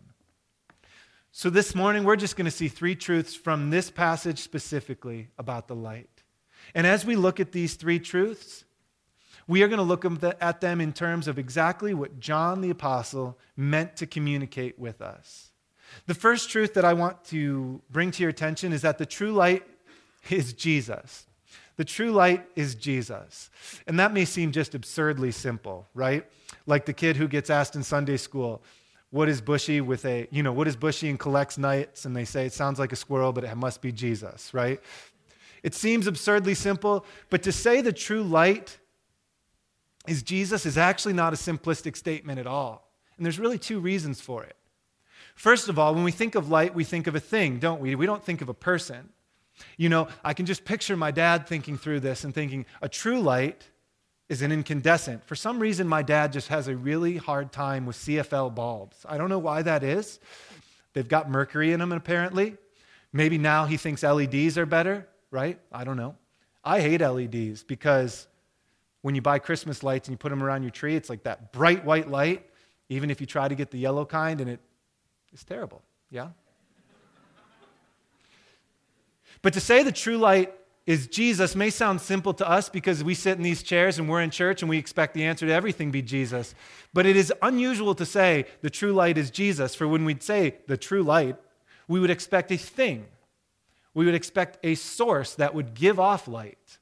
So, 1.31 1.51
this 1.51 1.75
morning, 1.75 2.03
we're 2.03 2.15
just 2.15 2.35
going 2.35 2.45
to 2.45 2.51
see 2.51 2.67
three 2.67 2.95
truths 2.95 3.35
from 3.35 3.69
this 3.69 3.91
passage 3.91 4.39
specifically 4.39 5.29
about 5.37 5.67
the 5.67 5.75
light. 5.75 6.23
And 6.73 6.87
as 6.87 7.05
we 7.05 7.15
look 7.15 7.39
at 7.39 7.51
these 7.51 7.75
three 7.75 7.99
truths, 7.99 8.65
we 9.47 9.61
are 9.61 9.67
going 9.67 9.77
to 9.77 9.83
look 9.83 10.03
at 10.41 10.61
them 10.61 10.81
in 10.81 10.93
terms 10.93 11.27
of 11.27 11.37
exactly 11.37 11.93
what 11.93 12.19
John 12.19 12.61
the 12.61 12.71
Apostle 12.71 13.37
meant 13.55 13.95
to 13.97 14.07
communicate 14.07 14.79
with 14.79 14.99
us. 14.99 15.51
The 16.07 16.15
first 16.15 16.49
truth 16.49 16.73
that 16.73 16.85
I 16.85 16.93
want 16.93 17.23
to 17.25 17.81
bring 17.91 18.09
to 18.11 18.23
your 18.23 18.31
attention 18.31 18.73
is 18.73 18.81
that 18.81 18.97
the 18.97 19.05
true 19.05 19.31
light 19.31 19.63
is 20.31 20.53
Jesus. 20.53 21.27
The 21.81 21.85
true 21.85 22.11
light 22.11 22.45
is 22.55 22.75
Jesus. 22.75 23.49
And 23.87 23.99
that 23.99 24.13
may 24.13 24.23
seem 24.23 24.51
just 24.51 24.75
absurdly 24.75 25.31
simple, 25.31 25.87
right? 25.95 26.27
Like 26.67 26.85
the 26.85 26.93
kid 26.93 27.15
who 27.15 27.27
gets 27.27 27.49
asked 27.49 27.75
in 27.75 27.81
Sunday 27.81 28.17
school, 28.17 28.61
what 29.09 29.27
is 29.27 29.41
bushy 29.41 29.81
with 29.81 30.05
a, 30.05 30.27
you 30.29 30.43
know, 30.43 30.53
what 30.53 30.67
is 30.67 30.75
bushy 30.75 31.09
and 31.09 31.17
collects 31.17 31.57
nights? 31.57 32.05
And 32.05 32.15
they 32.15 32.23
say 32.23 32.45
it 32.45 32.53
sounds 32.53 32.77
like 32.77 32.91
a 32.91 32.95
squirrel, 32.95 33.33
but 33.33 33.43
it 33.43 33.55
must 33.55 33.81
be 33.81 33.91
Jesus, 33.91 34.53
right? 34.53 34.79
It 35.63 35.73
seems 35.73 36.05
absurdly 36.05 36.53
simple, 36.53 37.03
but 37.31 37.41
to 37.41 37.51
say 37.51 37.81
the 37.81 37.91
true 37.91 38.21
light 38.21 38.77
is 40.07 40.21
Jesus 40.21 40.67
is 40.67 40.77
actually 40.77 41.13
not 41.13 41.33
a 41.33 41.35
simplistic 41.35 41.97
statement 41.97 42.37
at 42.37 42.45
all. 42.45 42.91
And 43.17 43.25
there's 43.25 43.39
really 43.39 43.57
two 43.57 43.79
reasons 43.79 44.21
for 44.21 44.43
it. 44.43 44.55
First 45.33 45.67
of 45.67 45.79
all, 45.79 45.95
when 45.95 46.03
we 46.03 46.11
think 46.11 46.35
of 46.35 46.47
light, 46.47 46.75
we 46.75 46.83
think 46.83 47.07
of 47.07 47.15
a 47.15 47.19
thing, 47.19 47.57
don't 47.57 47.81
we? 47.81 47.95
We 47.95 48.05
don't 48.05 48.23
think 48.23 48.43
of 48.43 48.49
a 48.49 48.53
person. 48.53 49.09
You 49.77 49.89
know, 49.89 50.07
I 50.23 50.33
can 50.33 50.45
just 50.45 50.65
picture 50.65 50.97
my 50.97 51.11
dad 51.11 51.47
thinking 51.47 51.77
through 51.77 51.99
this 51.99 52.23
and 52.23 52.33
thinking 52.33 52.65
a 52.81 52.89
true 52.89 53.19
light 53.19 53.67
is 54.29 54.41
an 54.41 54.51
incandescent. 54.51 55.25
For 55.25 55.35
some 55.35 55.59
reason, 55.59 55.87
my 55.87 56.01
dad 56.01 56.31
just 56.31 56.47
has 56.47 56.67
a 56.67 56.75
really 56.75 57.17
hard 57.17 57.51
time 57.51 57.85
with 57.85 57.97
CFL 57.97 58.55
bulbs. 58.55 59.05
I 59.07 59.17
don't 59.17 59.29
know 59.29 59.39
why 59.39 59.61
that 59.61 59.83
is. 59.83 60.19
They've 60.93 61.07
got 61.07 61.29
mercury 61.29 61.73
in 61.73 61.79
them, 61.79 61.91
apparently. 61.91 62.57
Maybe 63.13 63.37
now 63.37 63.65
he 63.65 63.77
thinks 63.77 64.03
LEDs 64.03 64.57
are 64.57 64.65
better, 64.65 65.07
right? 65.31 65.59
I 65.71 65.83
don't 65.83 65.97
know. 65.97 66.15
I 66.63 66.79
hate 66.79 67.01
LEDs 67.01 67.63
because 67.63 68.27
when 69.01 69.15
you 69.15 69.21
buy 69.21 69.39
Christmas 69.39 69.83
lights 69.83 70.07
and 70.07 70.13
you 70.13 70.17
put 70.17 70.29
them 70.29 70.43
around 70.43 70.63
your 70.63 70.71
tree, 70.71 70.95
it's 70.95 71.09
like 71.09 71.23
that 71.23 71.51
bright 71.51 71.83
white 71.83 72.09
light, 72.09 72.45
even 72.89 73.09
if 73.09 73.19
you 73.19 73.27
try 73.27 73.47
to 73.47 73.55
get 73.55 73.71
the 73.71 73.79
yellow 73.79 74.05
kind, 74.05 74.39
and 74.41 74.49
it 74.49 74.59
is 75.33 75.43
terrible. 75.43 75.81
Yeah? 76.09 76.29
But 79.41 79.53
to 79.53 79.59
say 79.59 79.83
the 79.83 79.91
true 79.91 80.17
light 80.17 80.53
is 80.85 81.07
Jesus 81.07 81.55
may 81.55 81.69
sound 81.69 82.01
simple 82.01 82.33
to 82.33 82.49
us 82.49 82.67
because 82.67 83.03
we 83.03 83.13
sit 83.13 83.37
in 83.37 83.43
these 83.43 83.63
chairs 83.63 83.99
and 83.99 84.09
we're 84.09 84.21
in 84.21 84.31
church 84.31 84.61
and 84.61 84.69
we 84.69 84.77
expect 84.77 85.13
the 85.13 85.23
answer 85.23 85.45
to 85.45 85.53
everything 85.53 85.91
be 85.91 86.01
Jesus. 86.01 86.55
But 86.93 87.05
it 87.05 87.15
is 87.15 87.31
unusual 87.41 87.93
to 87.95 88.05
say 88.05 88.45
the 88.61 88.69
true 88.69 88.91
light 88.91 89.17
is 89.17 89.29
Jesus, 89.29 89.75
for 89.75 89.87
when 89.87 90.05
we'd 90.05 90.23
say 90.23 90.55
the 90.67 90.77
true 90.77 91.03
light, 91.03 91.37
we 91.87 91.99
would 91.99 92.09
expect 92.09 92.51
a 92.51 92.57
thing. 92.57 93.05
We 93.93 94.05
would 94.05 94.15
expect 94.15 94.57
a 94.63 94.75
source 94.75 95.35
that 95.35 95.53
would 95.53 95.73
give 95.73 95.99
off 95.99 96.27
light. 96.27 96.79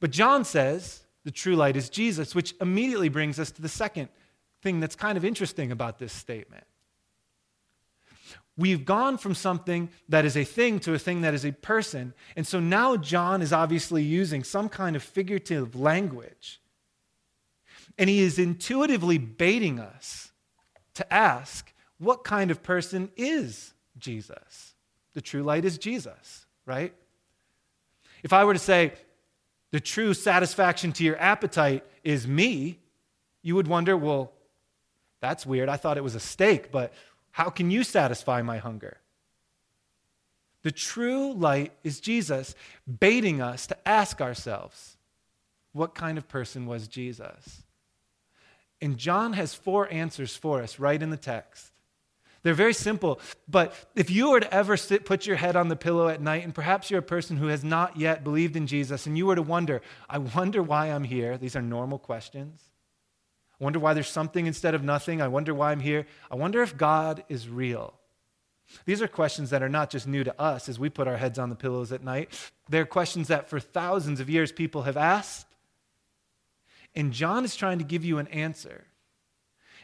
But 0.00 0.10
John 0.10 0.44
says 0.44 1.02
the 1.24 1.30
true 1.30 1.56
light 1.56 1.76
is 1.76 1.88
Jesus, 1.88 2.34
which 2.34 2.54
immediately 2.60 3.08
brings 3.08 3.38
us 3.38 3.50
to 3.52 3.62
the 3.62 3.68
second 3.68 4.08
thing 4.60 4.80
that's 4.80 4.96
kind 4.96 5.16
of 5.16 5.24
interesting 5.24 5.72
about 5.72 5.98
this 5.98 6.12
statement. 6.12 6.64
We've 8.56 8.84
gone 8.84 9.16
from 9.16 9.34
something 9.34 9.88
that 10.08 10.24
is 10.24 10.36
a 10.36 10.44
thing 10.44 10.78
to 10.80 10.92
a 10.92 10.98
thing 10.98 11.22
that 11.22 11.32
is 11.32 11.44
a 11.44 11.52
person. 11.52 12.12
And 12.36 12.46
so 12.46 12.60
now 12.60 12.96
John 12.96 13.40
is 13.40 13.52
obviously 13.52 14.02
using 14.02 14.44
some 14.44 14.68
kind 14.68 14.94
of 14.94 15.02
figurative 15.02 15.74
language. 15.74 16.60
And 17.98 18.10
he 18.10 18.20
is 18.20 18.38
intuitively 18.38 19.18
baiting 19.18 19.80
us 19.80 20.32
to 20.94 21.12
ask, 21.12 21.72
what 21.98 22.24
kind 22.24 22.50
of 22.50 22.62
person 22.62 23.10
is 23.16 23.72
Jesus? 23.98 24.74
The 25.14 25.22
true 25.22 25.42
light 25.42 25.64
is 25.64 25.78
Jesus, 25.78 26.46
right? 26.66 26.92
If 28.22 28.32
I 28.32 28.44
were 28.44 28.54
to 28.54 28.58
say, 28.58 28.92
the 29.70 29.80
true 29.80 30.12
satisfaction 30.12 30.92
to 30.92 31.04
your 31.04 31.18
appetite 31.18 31.84
is 32.04 32.26
me, 32.26 32.80
you 33.42 33.54
would 33.54 33.66
wonder, 33.66 33.96
well, 33.96 34.32
that's 35.20 35.46
weird. 35.46 35.68
I 35.68 35.76
thought 35.76 35.96
it 35.96 36.04
was 36.04 36.14
a 36.14 36.20
steak, 36.20 36.70
but 36.70 36.92
how 37.32 37.50
can 37.50 37.70
you 37.70 37.82
satisfy 37.82 38.42
my 38.42 38.58
hunger? 38.58 38.98
The 40.62 40.70
true 40.70 41.32
light 41.32 41.72
is 41.82 42.00
Jesus, 42.00 42.54
baiting 43.00 43.42
us 43.42 43.66
to 43.66 43.88
ask 43.88 44.20
ourselves, 44.20 44.96
what 45.72 45.94
kind 45.94 46.18
of 46.18 46.28
person 46.28 46.66
was 46.66 46.86
Jesus? 46.86 47.62
And 48.80 48.96
John 48.96 49.32
has 49.32 49.54
four 49.54 49.90
answers 49.92 50.36
for 50.36 50.62
us 50.62 50.78
right 50.78 51.02
in 51.02 51.10
the 51.10 51.16
text. 51.16 51.72
They're 52.42 52.54
very 52.54 52.74
simple. 52.74 53.20
But 53.48 53.74
if 53.94 54.10
you 54.10 54.30
were 54.30 54.40
to 54.40 54.54
ever 54.54 54.76
sit, 54.76 55.04
put 55.04 55.26
your 55.26 55.36
head 55.36 55.56
on 55.56 55.68
the 55.68 55.76
pillow 55.76 56.08
at 56.08 56.20
night, 56.20 56.44
and 56.44 56.54
perhaps 56.54 56.90
you're 56.90 56.98
a 57.00 57.02
person 57.02 57.36
who 57.36 57.46
has 57.46 57.62
not 57.64 57.96
yet 57.96 58.24
believed 58.24 58.56
in 58.56 58.66
Jesus, 58.66 59.06
and 59.06 59.16
you 59.16 59.26
were 59.26 59.36
to 59.36 59.42
wonder, 59.42 59.80
I 60.08 60.18
wonder 60.18 60.62
why 60.62 60.88
I'm 60.88 61.04
here. 61.04 61.38
These 61.38 61.56
are 61.56 61.62
normal 61.62 61.98
questions. 61.98 62.60
I 63.62 63.64
wonder 63.64 63.78
why 63.78 63.94
there's 63.94 64.08
something 64.08 64.48
instead 64.48 64.74
of 64.74 64.82
nothing. 64.82 65.22
I 65.22 65.28
wonder 65.28 65.54
why 65.54 65.70
I'm 65.70 65.78
here. 65.78 66.04
I 66.28 66.34
wonder 66.34 66.64
if 66.64 66.76
God 66.76 67.22
is 67.28 67.48
real. 67.48 67.94
These 68.86 69.00
are 69.00 69.06
questions 69.06 69.50
that 69.50 69.62
are 69.62 69.68
not 69.68 69.88
just 69.88 70.08
new 70.08 70.24
to 70.24 70.40
us 70.40 70.68
as 70.68 70.80
we 70.80 70.90
put 70.90 71.06
our 71.06 71.16
heads 71.16 71.38
on 71.38 71.48
the 71.48 71.54
pillows 71.54 71.92
at 71.92 72.02
night. 72.02 72.50
They're 72.68 72.84
questions 72.84 73.28
that 73.28 73.48
for 73.48 73.60
thousands 73.60 74.18
of 74.18 74.28
years 74.28 74.50
people 74.50 74.82
have 74.82 74.96
asked. 74.96 75.46
And 76.96 77.12
John 77.12 77.44
is 77.44 77.54
trying 77.54 77.78
to 77.78 77.84
give 77.84 78.04
you 78.04 78.18
an 78.18 78.26
answer. 78.28 78.86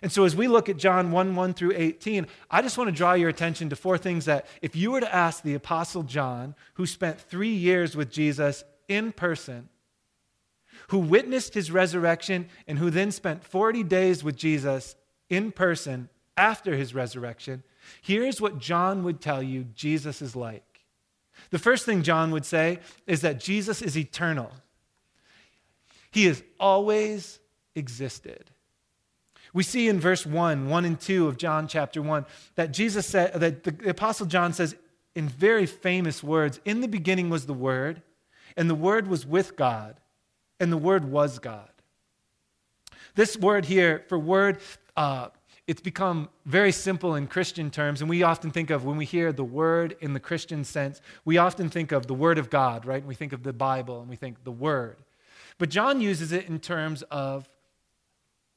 And 0.03 0.11
so, 0.11 0.25
as 0.25 0.35
we 0.35 0.49
look 0.49 0.69
at 0.69 0.77
John 0.77 1.13
1 1.13 1.37
1 1.37 1.55
through 1.55 1.75
18, 1.77 2.27
I 2.51 2.63
just 2.63 2.79
want 2.79 2.89
to 2.89 2.97
draw 2.97 3.13
your 3.13 3.29
attention 3.29 3.71
to 3.71 3.77
four 3.77 3.97
things 3.97 4.25
that, 4.25 4.47
if 4.61 4.75
you 4.75 4.91
were 4.91 5.01
to 5.01 5.15
ask 5.15 5.45
the 5.45 5.55
Apostle 5.55 6.03
John, 6.03 6.57
who 6.75 6.85
spent 6.85 7.21
three 7.21 7.55
years 7.55 7.95
with 7.95 8.11
Jesus 8.11 8.65
in 8.89 9.13
person, 9.13 9.69
who 10.89 10.99
witnessed 10.99 11.55
his 11.55 11.71
resurrection, 11.71 12.49
and 12.67 12.79
who 12.79 12.91
then 12.91 13.11
spent 13.11 13.45
40 13.45 13.83
days 13.85 14.25
with 14.25 14.37
Jesus 14.37 14.97
in 15.29 15.53
person 15.53 16.09
after 16.37 16.77
his 16.77 16.95
resurrection, 16.95 17.63
here's 18.03 18.41
what 18.41 18.59
John 18.59 19.05
would 19.05 19.21
tell 19.21 19.43
you 19.43 19.65
Jesus 19.75 20.23
is 20.23 20.35
like. 20.35 20.63
The 21.51 21.59
first 21.59 21.85
thing 21.85 22.03
John 22.03 22.31
would 22.31 22.45
say 22.45 22.81
is 23.07 23.21
that 23.21 23.41
Jesus 23.41 23.83
is 23.83 23.97
eternal, 23.97 24.51
he 26.11 26.25
has 26.25 26.43
always 26.59 27.39
existed. 27.75 28.51
We 29.55 29.63
see 29.63 29.89
in 29.89 29.99
verse 29.99 30.27
1, 30.27 30.69
1 30.69 30.85
and 30.85 31.01
2 31.01 31.27
of 31.27 31.39
John 31.39 31.69
chapter 31.69 32.03
1, 32.03 32.27
that 32.57 32.73
Jesus 32.73 33.07
said, 33.07 33.33
that 33.35 33.65
the 33.65 33.91
Apostle 33.91 34.27
John 34.27 34.53
says 34.53 34.77
in 35.15 35.29
very 35.29 35.65
famous 35.65 36.23
words, 36.23 36.61
In 36.65 36.81
the 36.81 36.89
beginning 36.89 37.31
was 37.31 37.47
the 37.47 37.55
Word, 37.55 38.03
and 38.57 38.69
the 38.69 38.75
Word 38.75 39.09
was 39.09 39.27
with 39.27 39.57
God, 39.57 39.97
and 40.61 40.73
the 40.73 40.77
Word 40.77 41.05
was 41.05 41.39
God. 41.39 41.71
This 43.15 43.37
word 43.37 43.65
here, 43.65 44.05
for 44.09 44.19
word, 44.19 44.59
uh, 44.97 45.29
it's 45.67 45.81
become 45.81 46.29
very 46.47 46.73
simple 46.73 47.15
in 47.17 47.27
Christian 47.27 47.71
terms, 47.71 48.01
and 48.01 48.09
we 48.09 48.23
often 48.23 48.51
think 48.51 48.71
of, 48.71 48.85
when 48.85 48.97
we 48.97 49.05
hear 49.05 49.33
the 49.33 49.45
word 49.45 49.97
in 50.01 50.13
the 50.13 50.21
Christian 50.21 50.65
sense, 50.65 51.01
we 51.25 51.37
often 51.37 51.69
think 51.69 51.93
of 51.93 52.07
the 52.07 52.15
Word 52.15 52.39
of 52.39 52.49
God, 52.49 52.87
right? 52.87 53.05
We 53.05 53.15
think 53.15 53.33
of 53.33 53.43
the 53.43 53.53
Bible, 53.53 54.01
and 54.01 54.09
we 54.09 54.17
think 54.17 54.45
the 54.45 54.53
Word. 54.53 54.97
But 55.59 55.69
John 55.69 56.01
uses 56.01 56.33
it 56.33 56.49
in 56.49 56.59
terms 56.61 57.03
of 57.11 57.49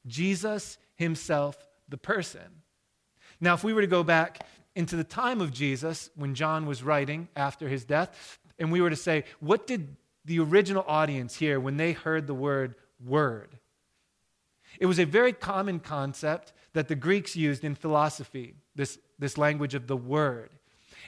Jesus 0.06 0.78
himself, 0.94 1.56
the 1.88 1.98
person. 1.98 2.62
Now, 3.40 3.54
if 3.54 3.64
we 3.64 3.72
were 3.72 3.82
to 3.82 3.86
go 3.88 4.04
back 4.04 4.46
into 4.74 4.96
the 4.96 5.04
time 5.04 5.40
of 5.40 5.52
Jesus, 5.52 6.08
when 6.14 6.34
John 6.34 6.64
was 6.64 6.82
writing 6.82 7.28
after 7.36 7.68
his 7.68 7.84
death, 7.84 8.38
and 8.58 8.70
we 8.72 8.80
were 8.80 8.90
to 8.90 8.96
say, 8.96 9.24
what 9.40 9.66
did 9.66 9.96
the 10.24 10.38
original 10.40 10.84
audience 10.86 11.36
hear 11.36 11.58
when 11.58 11.76
they 11.76 11.92
heard 11.92 12.26
the 12.26 12.34
word 12.34 12.74
word? 13.04 13.58
It 14.78 14.86
was 14.86 14.98
a 14.98 15.04
very 15.04 15.32
common 15.32 15.80
concept 15.80 16.52
that 16.72 16.88
the 16.88 16.94
Greeks 16.94 17.36
used 17.36 17.64
in 17.64 17.74
philosophy, 17.74 18.54
this, 18.74 18.98
this 19.18 19.36
language 19.36 19.74
of 19.74 19.86
the 19.86 19.96
word. 19.96 20.50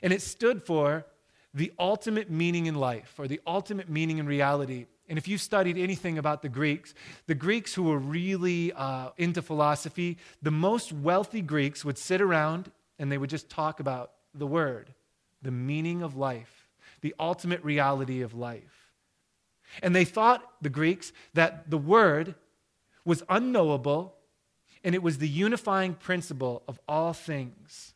And 0.02 0.12
it 0.12 0.22
stood 0.22 0.62
for 0.62 1.06
the 1.54 1.72
ultimate 1.78 2.30
meaning 2.30 2.66
in 2.66 2.74
life 2.74 3.14
or 3.18 3.28
the 3.28 3.40
ultimate 3.46 3.88
meaning 3.88 4.18
in 4.18 4.26
reality. 4.26 4.86
And 5.08 5.18
if 5.18 5.28
you've 5.28 5.40
studied 5.40 5.78
anything 5.78 6.18
about 6.18 6.42
the 6.42 6.48
Greeks, 6.48 6.94
the 7.26 7.34
Greeks 7.34 7.74
who 7.74 7.84
were 7.84 7.98
really 7.98 8.72
uh, 8.72 9.10
into 9.16 9.40
philosophy, 9.40 10.18
the 10.42 10.50
most 10.50 10.92
wealthy 10.92 11.40
Greeks 11.40 11.84
would 11.84 11.98
sit 11.98 12.20
around 12.20 12.70
and 12.98 13.10
they 13.10 13.18
would 13.18 13.30
just 13.30 13.48
talk 13.48 13.80
about 13.80 14.12
the 14.34 14.46
word, 14.46 14.92
the 15.42 15.50
meaning 15.50 16.02
of 16.02 16.16
life, 16.16 16.68
the 17.02 17.14
ultimate 17.20 17.62
reality 17.62 18.22
of 18.22 18.34
life. 18.34 18.83
And 19.82 19.94
they 19.94 20.04
thought, 20.04 20.42
the 20.62 20.70
Greeks, 20.70 21.12
that 21.34 21.70
the 21.70 21.78
word 21.78 22.34
was 23.04 23.22
unknowable 23.28 24.14
and 24.82 24.94
it 24.94 25.02
was 25.02 25.18
the 25.18 25.28
unifying 25.28 25.94
principle 25.94 26.62
of 26.68 26.78
all 26.86 27.12
things. 27.12 27.94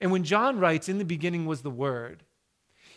And 0.00 0.10
when 0.10 0.24
John 0.24 0.58
writes, 0.58 0.88
in 0.88 0.98
the 0.98 1.04
beginning 1.04 1.46
was 1.46 1.62
the 1.62 1.70
word, 1.70 2.24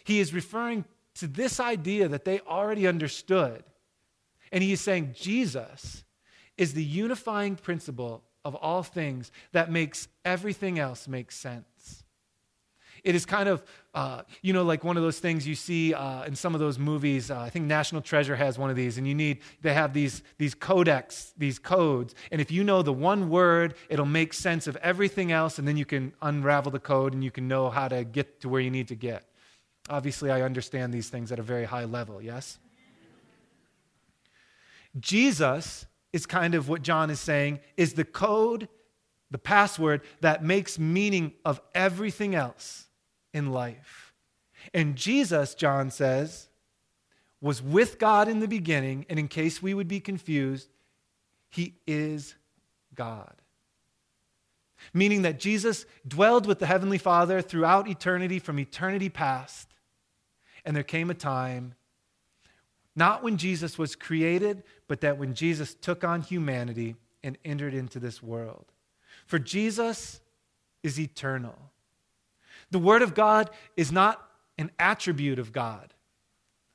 he 0.04 0.20
is 0.20 0.34
referring 0.34 0.86
to 1.16 1.28
this 1.28 1.60
idea 1.60 2.08
that 2.08 2.26
they 2.26 2.40
already 2.42 2.88
understood. 2.88 3.64
And 4.52 4.64
he 4.64 4.74
is 4.74 4.82
saying 4.82 5.16
Jesus 5.20 6.04
is 6.58 6.74
the 6.74 6.84
unifying 6.84 7.56
principle 7.56 8.24
of 8.46 8.56
all 8.56 8.84
things 8.84 9.32
that 9.52 9.72
makes 9.72 10.08
everything 10.26 10.80
else 10.80 11.08
make 11.08 11.32
sense. 11.32 12.03
It 13.04 13.16
is 13.16 13.26
kind 13.26 13.50
of, 13.50 13.64
uh, 13.94 14.22
you 14.42 14.54
know, 14.54 14.64
like 14.64 14.86
one 14.86 14.96
of 14.96 15.04
those 15.04 15.20
things 15.20 15.46
you 15.46 15.56
see 15.56 15.94
uh, 15.94 16.24
in 16.24 16.36
some 16.36 16.54
of 16.54 16.62
those 16.62 16.80
movies. 16.80 17.30
Uh, 17.30 17.40
I 17.40 17.50
think 17.50 17.66
National 17.66 18.02
Treasure 18.02 18.36
has 18.36 18.58
one 18.58 18.70
of 18.70 18.78
these, 18.78 18.98
and 18.98 19.06
you 19.06 19.14
need, 19.14 19.40
they 19.62 19.74
have 19.74 19.94
these, 19.94 20.24
these 20.38 20.56
codex, 20.56 21.34
these 21.38 21.60
codes. 21.60 22.16
And 22.32 22.40
if 22.40 22.50
you 22.50 22.64
know 22.64 22.82
the 22.82 22.94
one 22.94 23.30
word, 23.30 23.76
it'll 23.90 24.06
make 24.06 24.34
sense 24.34 24.68
of 24.68 24.78
everything 24.78 25.34
else, 25.34 25.60
and 25.60 25.68
then 25.68 25.76
you 25.76 25.86
can 25.86 26.14
unravel 26.22 26.72
the 26.72 26.80
code 26.80 27.14
and 27.14 27.24
you 27.24 27.32
can 27.32 27.48
know 27.48 27.70
how 27.70 27.90
to 27.90 28.06
get 28.06 28.40
to 28.42 28.50
where 28.50 28.62
you 28.62 28.72
need 28.72 28.88
to 28.88 28.96
get. 28.96 29.26
Obviously, 29.90 30.32
I 30.32 30.44
understand 30.44 30.94
these 30.94 31.10
things 31.10 31.32
at 31.34 31.40
a 31.40 31.44
very 31.44 31.66
high 31.66 31.84
level, 31.84 32.22
yes? 32.22 32.58
Jesus 34.98 35.86
is 36.14 36.26
kind 36.26 36.56
of 36.56 36.70
what 36.70 36.84
John 36.84 37.10
is 37.10 37.20
saying 37.20 37.60
is 37.76 37.96
the 37.96 38.06
code, 38.06 38.70
the 39.30 39.38
password 39.38 40.02
that 40.22 40.42
makes 40.42 40.80
meaning 40.80 41.34
of 41.44 41.60
everything 41.76 42.34
else 42.34 42.88
in 43.34 43.52
life. 43.52 44.14
And 44.74 44.96
Jesus, 44.96 45.56
John 45.56 45.92
says, 45.92 46.50
was 47.42 47.62
with 47.62 48.00
God 48.00 48.30
in 48.30 48.40
the 48.40 48.48
beginning, 48.48 49.06
and 49.10 49.20
in 49.20 49.28
case 49.28 49.62
we 49.62 49.74
would 49.74 49.88
be 49.88 50.00
confused, 50.00 50.70
he 51.50 51.76
is 51.86 52.36
God. 52.96 53.34
Meaning 54.94 55.24
that 55.24 55.40
Jesus 55.40 55.86
dwelled 56.08 56.46
with 56.46 56.60
the 56.60 56.66
Heavenly 56.66 56.98
Father 56.98 57.42
throughout 57.42 57.88
eternity, 57.88 58.40
from 58.40 58.60
eternity 58.60 59.10
past. 59.10 59.68
And 60.66 60.76
there 60.76 60.84
came 60.84 61.10
a 61.10 61.16
time 61.16 61.76
not 62.96 63.24
when 63.24 63.38
Jesus 63.38 63.78
was 63.78 63.96
created, 63.96 64.64
but 64.88 65.02
that 65.02 65.18
when 65.18 65.34
Jesus 65.34 65.74
took 65.74 66.04
on 66.04 66.22
humanity 66.22 66.96
and 67.24 67.38
entered 67.44 67.74
into 67.74 68.00
this 68.00 68.22
world. 68.22 68.72
For 69.26 69.40
Jesus 69.40 70.22
is 70.84 71.00
eternal. 71.00 71.58
The 72.74 72.80
Word 72.80 73.04
of 73.04 73.14
God 73.14 73.52
is 73.78 73.92
not 73.92 74.28
an 74.58 74.72
attribute 74.80 75.38
of 75.38 75.52
God. 75.52 75.94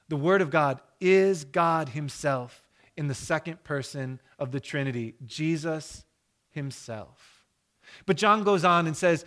The 0.09 0.15
Word 0.15 0.43
of 0.43 0.49
God 0.49 0.81
is 1.01 1.45
God 1.45 1.89
Himself 1.89 2.63
in 2.97 3.09
the 3.09 3.15
second 3.15 3.65
person 3.65 4.21
of 4.39 4.53
the 4.53 4.61
Trinity, 4.61 5.17
Jesus 5.27 6.05
Himself. 6.51 7.45
But 8.07 8.17
John 8.17 8.45
goes 8.45 8.65
on 8.65 8.87
and 8.87 8.97
says, 8.97 9.25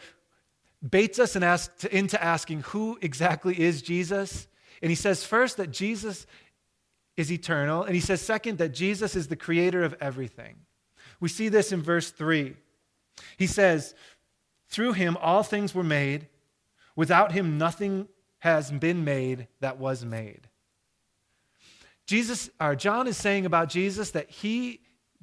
baits 0.90 1.20
us 1.20 1.36
into 1.36 2.24
asking 2.24 2.62
who 2.62 2.98
exactly 3.02 3.60
is 3.60 3.82
Jesus. 3.82 4.48
And 4.82 4.90
he 4.90 4.96
says 4.96 5.26
first 5.26 5.58
that 5.58 5.72
Jesus 5.72 6.26
is 7.18 7.30
eternal. 7.34 7.84
And 7.84 7.96
he 7.96 8.02
says, 8.02 8.22
second, 8.22 8.60
that 8.60 8.70
Jesus 8.70 9.18
is 9.18 9.28
the 9.28 9.36
creator 9.36 9.84
of 9.84 9.94
everything. 10.00 10.56
We 11.20 11.28
see 11.28 11.50
this 11.50 11.74
in 11.74 11.82
verse 11.82 12.12
3. 12.12 12.56
He 13.36 13.48
says, 13.48 13.94
Through 14.70 14.94
him 14.94 15.18
all 15.20 15.44
things 15.44 15.76
were 15.76 15.84
made. 15.84 16.28
Without 17.02 17.32
him 17.32 17.58
nothing 17.58 18.08
has 18.38 18.70
been 18.70 19.04
made 19.04 19.48
that 19.60 19.80
was 19.80 20.06
made. 20.06 20.42
Jesus, 22.06 22.52
or 22.60 22.76
John 22.76 23.08
is 23.08 23.18
saying 23.18 23.48
about 23.48 23.70
Jesus 23.70 24.12
that 24.12 24.30
he 24.30 24.82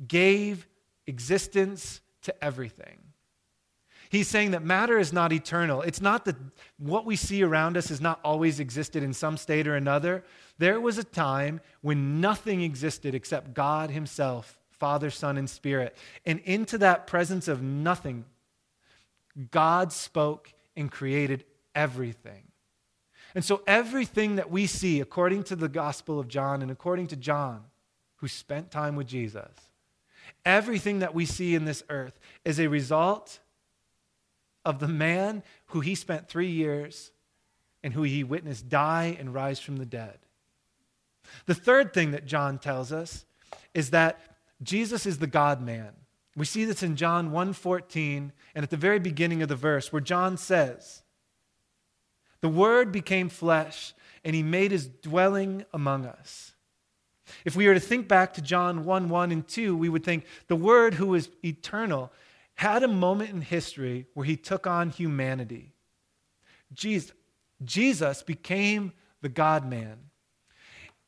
gave 0.09 0.67
existence 1.07 2.01
to 2.23 2.45
everything. 2.45 2.99
He's 4.11 4.27
saying 4.27 4.51
that 4.51 4.65
matter 4.65 4.99
is 4.99 5.13
not 5.13 5.33
eternal. 5.33 5.83
It's 5.83 6.01
not 6.01 6.25
that 6.25 6.35
what 6.79 7.07
we 7.07 7.15
see 7.15 7.45
around 7.45 7.77
us 7.77 7.91
has 7.91 8.01
not 8.01 8.19
always 8.25 8.59
existed 8.59 9.05
in 9.05 9.13
some 9.13 9.37
state 9.37 9.69
or 9.69 9.77
another. 9.77 10.25
There 10.59 10.81
was 10.81 10.99
a 10.99 11.05
time 11.05 11.61
when 11.81 12.21
nothing 12.21 12.61
existed 12.63 13.15
except 13.15 13.55
God 13.55 13.93
Himself, 13.93 14.59
Father, 14.73 15.11
Son, 15.11 15.39
and 15.39 15.49
Spirit. 15.49 15.97
And 16.27 16.41
into 16.41 16.77
that 16.79 17.07
presence 17.07 17.47
of 17.47 17.63
nothing, 17.63 18.25
God 19.53 19.93
spoke 19.93 20.53
and 20.77 20.91
created 20.91 21.45
everything. 21.79 22.43
And 23.37 23.45
so, 23.45 23.63
everything 23.67 24.37
that 24.37 24.51
we 24.51 24.67
see, 24.67 25.01
according 25.01 25.45
to 25.45 25.57
the 25.57 25.69
Gospel 25.69 26.19
of 26.19 26.27
John 26.27 26.61
and 26.61 26.73
according 26.73 27.07
to 27.09 27.17
John, 27.17 27.63
who 28.17 28.27
spent 28.27 28.73
time 28.73 28.97
with 28.97 29.07
Jesus, 29.07 29.53
everything 30.45 30.99
that 30.99 31.15
we 31.15 31.25
see 31.25 31.55
in 31.55 31.65
this 31.65 31.85
earth 31.89 32.19
is 32.45 32.59
a 32.59 32.67
result 32.67 33.39
of 34.65 34.81
the 34.81 34.89
man 34.89 35.45
who 35.67 35.81
he 35.81 35.95
spent 35.95 36.29
three 36.29 36.51
years 36.51 37.13
and 37.85 37.95
who 37.95 38.03
he 38.03 38.25
witnessed 38.25 38.69
die 38.69 39.17
and 39.19 39.33
rise 39.33 39.61
from 39.61 39.77
the 39.77 39.87
dead. 39.87 40.19
The 41.47 41.55
third 41.55 41.95
thing 41.95 42.11
that 42.11 42.27
John 42.27 42.59
tells 42.59 42.91
us 42.91 43.25
is 43.73 43.91
that 43.91 44.19
Jesus 44.63 45.07
is 45.07 45.19
the 45.19 45.29
God 45.29 45.63
man. 45.63 45.93
We 46.35 46.45
see 46.45 46.65
this 46.65 46.83
in 46.83 46.97
John 46.97 47.31
1:14 47.31 48.33
and 48.55 48.63
at 48.65 48.71
the 48.71 48.77
very 48.77 48.99
beginning 48.99 49.43
of 49.43 49.49
the 49.49 49.55
verse 49.55 49.93
where 49.93 50.01
John 50.01 50.37
says, 50.37 51.03
"The 52.41 52.49
word 52.49 52.93
became 52.93 53.29
flesh 53.29 53.95
and 54.25 54.35
he 54.35 54.43
made 54.43 54.71
his 54.71 54.89
dwelling 54.89 55.65
among 55.73 56.07
us." 56.07 56.55
If 57.45 57.57
we 57.57 57.67
were 57.67 57.75
to 57.75 57.81
think 57.81 58.09
back 58.09 58.35
to 58.35 58.43
John 58.43 58.85
1 58.85 59.09
1 59.09 59.33
and 59.33 59.47
2, 59.47 59.77
we 59.77 59.89
would 59.89 60.05
think 60.05 60.25
the 60.47 60.57
Word 60.57 60.95
who 60.95 61.15
is 61.15 61.31
eternal 61.45 62.13
had 62.55 62.83
a 62.83 62.89
moment 62.89 63.31
in 63.31 63.41
history 63.41 64.07
where 64.15 64.27
he 64.27 64.37
took 64.37 64.67
on 64.67 64.91
humanity. 64.91 65.73
Jesus, 66.73 67.13
Jesus 67.65 68.23
became 68.23 68.93
the 69.21 69.29
God 69.29 69.69
man. 69.69 69.99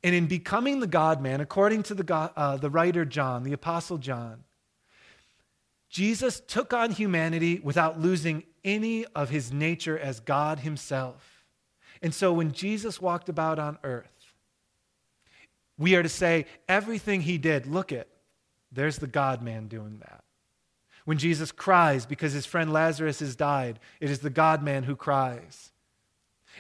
And 0.03 0.15
in 0.15 0.27
becoming 0.27 0.81
the 0.81 0.87
God 0.87 1.21
man, 1.21 1.41
according 1.41 1.83
to 1.85 1.95
the, 1.95 2.03
God, 2.03 2.33
uh, 2.37 2.57
the 2.57 2.71
writer 2.71 3.05
John, 3.05 3.43
the 3.43 3.53
Apostle 3.53 3.99
John, 3.99 4.45
Jesus 5.91 6.41
took 6.41 6.73
on 6.73 6.93
humanity 6.93 7.61
without 7.63 8.01
losing 8.01 8.45
any 8.65 9.07
of 9.15 9.31
his 9.31 9.53
nature 9.53 9.99
as 9.99 10.21
God 10.21 10.61
himself. 10.61 11.45
And 12.03 12.15
so 12.15 12.33
when 12.33 12.53
Jesus 12.53 13.01
walked 13.01 13.29
about 13.29 13.59
on 13.59 13.79
earth, 13.85 14.35
we 15.79 15.95
are 15.95 16.03
to 16.03 16.09
say 16.09 16.47
everything 16.69 17.23
he 17.23 17.39
did, 17.39 17.67
look 17.67 17.93
at, 17.93 18.09
there's 18.73 18.99
the 18.99 19.07
God 19.07 19.43
man 19.43 19.67
doing 19.67 19.99
that. 20.01 20.25
When 21.05 21.19
Jesus 21.19 21.51
cries 21.51 22.07
because 22.07 22.33
his 22.33 22.47
friend 22.47 22.73
Lazarus 22.73 23.21
has 23.21 23.35
died, 23.35 23.81
it 23.99 24.11
is 24.11 24.21
the 24.21 24.31
God 24.31 24.63
man 24.63 24.83
who 24.85 24.95
cries. 24.95 25.73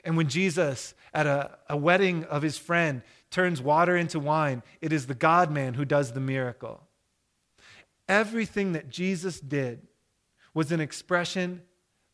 And 0.05 0.17
when 0.17 0.29
Jesus, 0.29 0.95
at 1.13 1.27
a, 1.27 1.59
a 1.69 1.77
wedding 1.77 2.25
of 2.25 2.43
his 2.43 2.57
friend, 2.57 3.03
turns 3.31 3.61
water 3.61 3.97
into 3.97 4.19
wine, 4.19 4.63
it 4.81 4.93
is 4.93 5.07
the 5.07 5.15
God 5.15 5.51
man 5.51 5.75
who 5.75 5.85
does 5.85 6.13
the 6.13 6.21
miracle. 6.21 6.83
Everything 8.09 8.73
that 8.73 8.89
Jesus 8.89 9.39
did 9.39 9.87
was 10.55 10.73
an 10.73 10.81
expression 10.81 11.63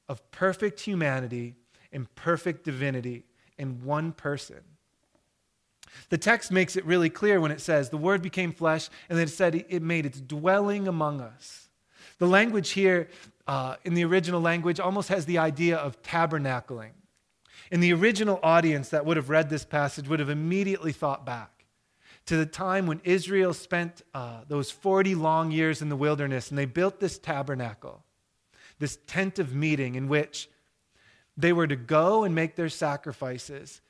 of 0.08 0.30
perfect 0.30 0.80
humanity 0.80 1.54
and 1.92 2.12
perfect 2.14 2.64
divinity 2.64 3.24
in 3.58 3.84
one 3.84 4.12
person. 4.12 4.60
The 6.10 6.18
text 6.18 6.52
makes 6.52 6.76
it 6.76 6.84
really 6.84 7.08
clear 7.08 7.40
when 7.40 7.50
it 7.50 7.60
says, 7.60 7.88
The 7.88 7.96
Word 7.96 8.22
became 8.22 8.52
flesh, 8.52 8.88
and 9.08 9.18
then 9.18 9.26
it 9.26 9.30
said 9.30 9.64
it 9.68 9.82
made 9.82 10.04
its 10.06 10.20
dwelling 10.20 10.88
among 10.88 11.20
us. 11.20 11.68
The 12.18 12.26
language 12.26 12.70
here 12.70 13.08
uh, 13.46 13.76
in 13.84 13.94
the 13.94 14.04
original 14.04 14.40
language 14.40 14.80
almost 14.80 15.08
has 15.08 15.26
the 15.26 15.38
idea 15.38 15.76
of 15.76 16.02
tabernacling. 16.02 16.90
In 17.70 17.80
the 17.80 17.92
original 17.92 18.38
audience 18.42 18.90
that 18.90 19.04
would 19.04 19.16
have 19.16 19.30
read 19.30 19.50
this 19.50 19.64
passage 19.64 20.08
would 20.08 20.20
have 20.20 20.30
immediately 20.30 20.92
thought 20.92 21.24
back 21.26 21.56
to 22.26 22.36
the 22.36 22.46
time 22.46 22.86
when 22.86 23.00
Israel 23.04 23.54
spent 23.54 24.02
uh, 24.12 24.40
those 24.48 24.70
40 24.70 25.14
long 25.14 25.50
years 25.50 25.80
in 25.80 25.88
the 25.88 25.96
wilderness 25.96 26.50
and 26.50 26.58
they 26.58 26.64
built 26.64 27.00
this 27.00 27.18
tabernacle, 27.18 28.02
this 28.78 28.98
tent 29.06 29.38
of 29.38 29.54
meeting 29.54 29.94
in 29.94 30.08
which 30.08 30.48
they 31.36 31.52
were 31.52 31.66
to 31.66 31.76
go 31.76 32.24
and 32.24 32.34
make 32.34 32.56
their 32.56 32.68
sacrifices. 32.68 33.80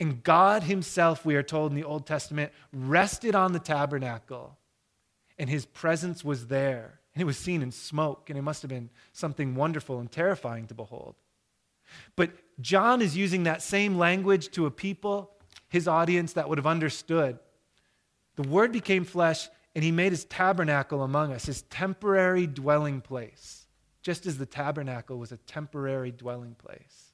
And 0.00 0.22
God 0.22 0.64
Himself, 0.64 1.24
we 1.24 1.36
are 1.36 1.42
told 1.42 1.70
in 1.70 1.76
the 1.76 1.84
Old 1.84 2.06
Testament, 2.06 2.52
rested 2.72 3.34
on 3.34 3.52
the 3.52 3.58
tabernacle, 3.58 4.56
and 5.38 5.48
His 5.48 5.64
presence 5.64 6.24
was 6.24 6.48
there. 6.48 7.00
And 7.14 7.22
it 7.22 7.26
was 7.26 7.36
seen 7.36 7.62
in 7.62 7.70
smoke, 7.70 8.30
and 8.30 8.38
it 8.38 8.42
must 8.42 8.62
have 8.62 8.70
been 8.70 8.90
something 9.12 9.54
wonderful 9.54 10.00
and 10.00 10.10
terrifying 10.10 10.66
to 10.68 10.74
behold. 10.74 11.14
But 12.16 12.30
John 12.60 13.02
is 13.02 13.16
using 13.16 13.42
that 13.44 13.62
same 13.62 13.98
language 13.98 14.50
to 14.52 14.66
a 14.66 14.70
people, 14.70 15.30
his 15.68 15.86
audience, 15.86 16.32
that 16.32 16.48
would 16.48 16.58
have 16.58 16.66
understood. 16.66 17.38
The 18.36 18.48
Word 18.48 18.72
became 18.72 19.04
flesh, 19.04 19.48
and 19.74 19.84
he 19.84 19.90
made 19.90 20.12
his 20.12 20.24
tabernacle 20.24 21.02
among 21.02 21.32
us, 21.32 21.46
his 21.46 21.62
temporary 21.62 22.46
dwelling 22.46 23.00
place, 23.00 23.61
just 24.02 24.26
as 24.26 24.38
the 24.38 24.46
tabernacle 24.46 25.18
was 25.18 25.32
a 25.32 25.36
temporary 25.38 26.10
dwelling 26.10 26.54
place. 26.54 27.12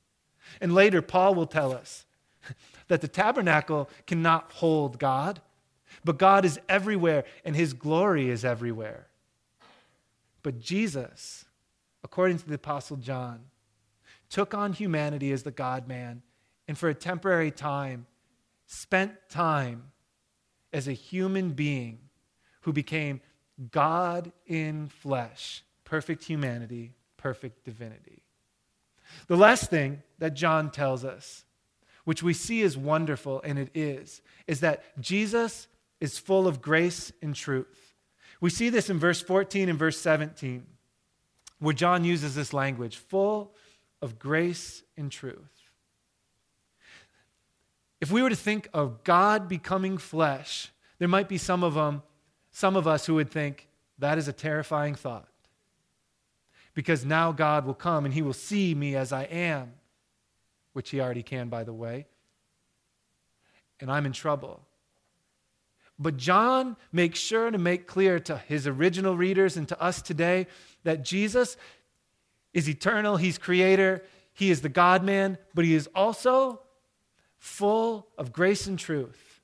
And 0.60 0.74
later, 0.74 1.02
Paul 1.02 1.34
will 1.34 1.46
tell 1.46 1.72
us 1.72 2.06
that 2.88 3.00
the 3.00 3.08
tabernacle 3.08 3.88
cannot 4.06 4.52
hold 4.52 4.98
God, 4.98 5.40
but 6.04 6.18
God 6.18 6.44
is 6.44 6.58
everywhere, 6.68 7.24
and 7.44 7.54
his 7.54 7.72
glory 7.72 8.30
is 8.30 8.44
everywhere. 8.44 9.06
But 10.42 10.60
Jesus, 10.60 11.44
according 12.02 12.38
to 12.38 12.48
the 12.48 12.54
Apostle 12.54 12.96
John, 12.96 13.40
took 14.30 14.54
on 14.54 14.72
humanity 14.72 15.32
as 15.32 15.42
the 15.42 15.50
God 15.50 15.88
man 15.88 16.22
and 16.66 16.76
for 16.76 16.88
a 16.88 16.94
temporary 16.94 17.50
time 17.50 18.06
spent 18.66 19.12
time 19.30 19.90
as 20.72 20.86
a 20.86 20.92
human 20.92 21.50
being 21.52 21.98
who 22.62 22.72
became 22.72 23.20
God 23.70 24.30
in 24.46 24.88
flesh, 24.88 25.64
perfect 25.88 26.24
humanity, 26.24 26.92
perfect 27.16 27.64
divinity. 27.64 28.22
The 29.26 29.38
last 29.38 29.70
thing 29.70 30.02
that 30.18 30.34
John 30.34 30.70
tells 30.70 31.02
us, 31.02 31.46
which 32.04 32.22
we 32.22 32.34
see 32.34 32.60
is 32.60 32.76
wonderful, 32.76 33.40
and 33.42 33.58
it 33.58 33.70
is, 33.74 34.20
is 34.46 34.60
that 34.60 34.84
Jesus 35.00 35.66
is 35.98 36.18
full 36.18 36.46
of 36.46 36.60
grace 36.60 37.10
and 37.22 37.34
truth. 37.34 37.94
We 38.38 38.50
see 38.50 38.68
this 38.68 38.90
in 38.90 38.98
verse 38.98 39.22
14 39.22 39.70
and 39.70 39.78
verse 39.78 39.98
17, 39.98 40.66
where 41.58 41.74
John 41.74 42.04
uses 42.04 42.34
this 42.34 42.52
language 42.52 42.98
full 42.98 43.54
of 44.02 44.18
grace 44.18 44.82
and 44.96 45.10
truth. 45.10 45.38
If 47.98 48.12
we 48.12 48.22
were 48.22 48.30
to 48.30 48.36
think 48.36 48.68
of 48.74 49.04
God 49.04 49.48
becoming 49.48 49.96
flesh, 49.96 50.70
there 50.98 51.08
might 51.08 51.30
be 51.30 51.38
some 51.38 51.64
of 51.64 51.72
them, 51.72 52.02
some 52.52 52.76
of 52.76 52.86
us 52.86 53.06
who 53.06 53.14
would 53.14 53.30
think 53.30 53.68
that 53.98 54.18
is 54.18 54.28
a 54.28 54.34
terrifying 54.34 54.94
thought. 54.94 55.28
Because 56.78 57.04
now 57.04 57.32
God 57.32 57.66
will 57.66 57.74
come 57.74 58.04
and 58.04 58.14
he 58.14 58.22
will 58.22 58.32
see 58.32 58.72
me 58.72 58.94
as 58.94 59.12
I 59.12 59.24
am, 59.24 59.72
which 60.74 60.90
he 60.90 61.00
already 61.00 61.24
can, 61.24 61.48
by 61.48 61.64
the 61.64 61.72
way, 61.72 62.06
and 63.80 63.90
I'm 63.90 64.06
in 64.06 64.12
trouble. 64.12 64.60
But 65.98 66.16
John 66.16 66.76
makes 66.92 67.18
sure 67.18 67.50
to 67.50 67.58
make 67.58 67.88
clear 67.88 68.20
to 68.20 68.38
his 68.38 68.68
original 68.68 69.16
readers 69.16 69.56
and 69.56 69.66
to 69.66 69.82
us 69.82 70.00
today 70.00 70.46
that 70.84 71.04
Jesus 71.04 71.56
is 72.54 72.68
eternal, 72.68 73.16
he's 73.16 73.38
creator, 73.38 74.04
he 74.32 74.52
is 74.52 74.60
the 74.60 74.68
God 74.68 75.02
man, 75.02 75.36
but 75.54 75.64
he 75.64 75.74
is 75.74 75.88
also 75.96 76.60
full 77.38 78.06
of 78.16 78.32
grace 78.32 78.68
and 78.68 78.78
truth. 78.78 79.40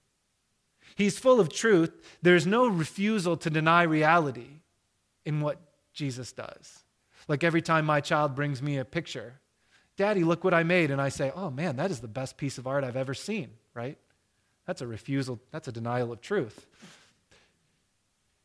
He's 0.95 1.19
full 1.19 1.41
of 1.41 1.53
truth. 1.53 1.91
There's 2.23 2.47
no 2.47 2.69
refusal 2.69 3.37
to 3.39 3.51
deny 3.51 3.83
reality 3.83 4.61
in 5.25 5.41
what 5.41 5.59
Jesus 5.93 6.31
does. 6.31 6.84
Like 7.29 7.45
every 7.45 7.63
time 7.63 7.85
my 7.87 8.01
child 8.01 8.35
brings 8.35 8.61
me 8.61 8.79
a 8.79 8.85
picture, 8.85 9.35
Daddy, 9.97 10.25
look 10.25 10.45
what 10.45 10.55
I 10.55 10.63
made. 10.63 10.91
And 10.91 11.01
I 11.01 11.09
say, 11.09 11.33
Oh 11.35 11.51
man, 11.51 11.77
that 11.77 11.91
is 11.91 12.01
the 12.01 12.09
best 12.09 12.37
piece 12.37 12.59
of 12.59 12.67
art 12.67 12.85
I've 12.85 12.97
ever 12.97 13.15
seen, 13.15 13.51
right? 13.75 13.99
That's 14.67 14.81
a 14.81 14.87
refusal, 14.87 15.41
that's 15.51 15.69
a 15.69 15.73
denial 15.73 16.13
of 16.13 16.21
truth. 16.21 16.67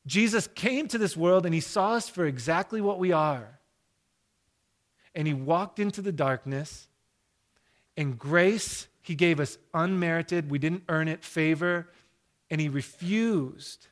Jesus 0.06 0.48
came 0.48 0.88
to 0.88 0.98
this 0.98 1.16
world 1.16 1.46
and 1.46 1.54
he 1.54 1.62
saw 1.62 1.94
us 1.94 2.10
for 2.10 2.26
exactly 2.26 2.82
what 2.82 3.00
we 3.00 3.12
are. 3.12 3.60
And 5.16 5.28
he 5.28 5.34
walked 5.34 5.80
into 5.80 6.02
the 6.02 6.12
darkness, 6.12 6.88
and 7.98 8.18
grace, 8.18 8.88
he 9.02 9.16
gave 9.16 9.40
us 9.40 9.58
unmerited, 9.74 10.50
we 10.50 10.60
didn't 10.60 10.84
earn 10.88 11.08
it, 11.08 11.24
favor, 11.24 11.90
and 12.50 12.62
he 12.62 12.70
refused 12.70 13.88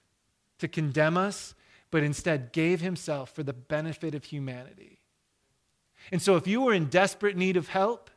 to 0.59 0.67
condemn 0.67 1.17
us, 1.17 1.55
but 1.91 2.03
instead 2.03 2.51
gave 2.51 2.81
himself 2.81 3.33
for 3.33 3.43
the 3.43 3.53
benefit 3.53 4.13
of 4.13 4.25
humanity. 4.25 4.99
And 6.11 6.21
so, 6.21 6.35
if 6.35 6.47
you 6.47 6.61
were 6.61 6.73
in 6.73 6.85
desperate 6.85 7.35
need 7.35 7.57
of 7.57 7.69
help, 7.69 8.09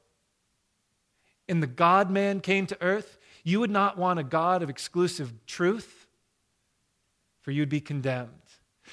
and 1.49 1.63
the 1.63 1.67
God 1.67 2.11
man 2.11 2.41
came 2.41 2.67
to 2.67 2.81
earth, 2.81 3.19
you 3.43 3.61
would 3.61 3.71
not 3.71 3.99
want 3.99 4.19
a 4.19 4.25
God 4.25 4.63
of 4.63 4.71
exclusive 4.71 5.33
truth, 5.47 6.07
for 7.41 7.51
you'd 7.51 7.69
be 7.69 7.81
condemned. 7.81 8.31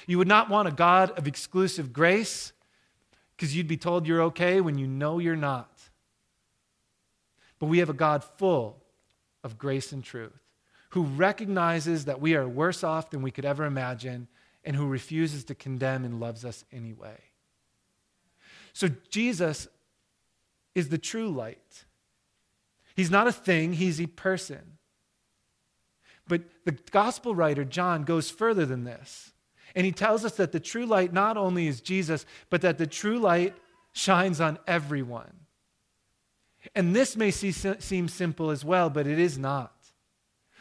You 0.06 0.18
would 0.18 0.28
not 0.28 0.48
want 0.48 0.68
a 0.68 0.72
God 0.72 1.10
of 1.12 1.28
exclusive 1.28 1.92
grace, 1.92 2.52
because 3.36 3.54
you'd 3.54 3.68
be 3.68 3.76
told 3.76 4.06
you're 4.06 4.22
okay 4.22 4.60
when 4.60 4.78
you 4.78 4.86
know 4.86 5.18
you're 5.18 5.36
not. 5.36 5.70
But 7.58 7.66
we 7.66 7.78
have 7.78 7.90
a 7.90 7.94
God 7.94 8.24
full 8.24 8.82
of 9.44 9.58
grace 9.58 9.92
and 9.92 10.02
truth, 10.02 10.40
who 10.90 11.02
recognizes 11.02 12.06
that 12.06 12.20
we 12.20 12.34
are 12.34 12.48
worse 12.48 12.82
off 12.82 13.10
than 13.10 13.22
we 13.22 13.30
could 13.30 13.44
ever 13.44 13.64
imagine, 13.64 14.26
and 14.64 14.76
who 14.76 14.86
refuses 14.86 15.44
to 15.44 15.54
condemn 15.54 16.04
and 16.04 16.20
loves 16.20 16.44
us 16.44 16.64
anyway. 16.72 17.18
So 18.72 18.88
Jesus 19.10 19.68
is 20.74 20.88
the 20.88 20.98
true 20.98 21.28
light. 21.28 21.84
He's 22.94 23.10
not 23.10 23.26
a 23.26 23.32
thing, 23.32 23.74
he's 23.74 24.00
a 24.00 24.06
person. 24.06 24.78
But 26.26 26.42
the 26.64 26.72
gospel 26.90 27.34
writer, 27.34 27.64
John, 27.64 28.04
goes 28.04 28.30
further 28.30 28.66
than 28.66 28.84
this. 28.84 29.32
And 29.74 29.86
he 29.86 29.92
tells 29.92 30.24
us 30.24 30.32
that 30.36 30.52
the 30.52 30.60
true 30.60 30.86
light 30.86 31.12
not 31.12 31.36
only 31.36 31.66
is 31.66 31.80
Jesus, 31.80 32.26
but 32.50 32.60
that 32.62 32.78
the 32.78 32.86
true 32.86 33.18
light 33.18 33.56
shines 33.92 34.40
on 34.40 34.58
everyone. 34.66 35.32
And 36.74 36.94
this 36.94 37.16
may 37.16 37.30
see, 37.30 37.52
seem 37.52 38.08
simple 38.08 38.50
as 38.50 38.64
well, 38.64 38.90
but 38.90 39.06
it 39.06 39.18
is 39.18 39.38
not. 39.38 39.72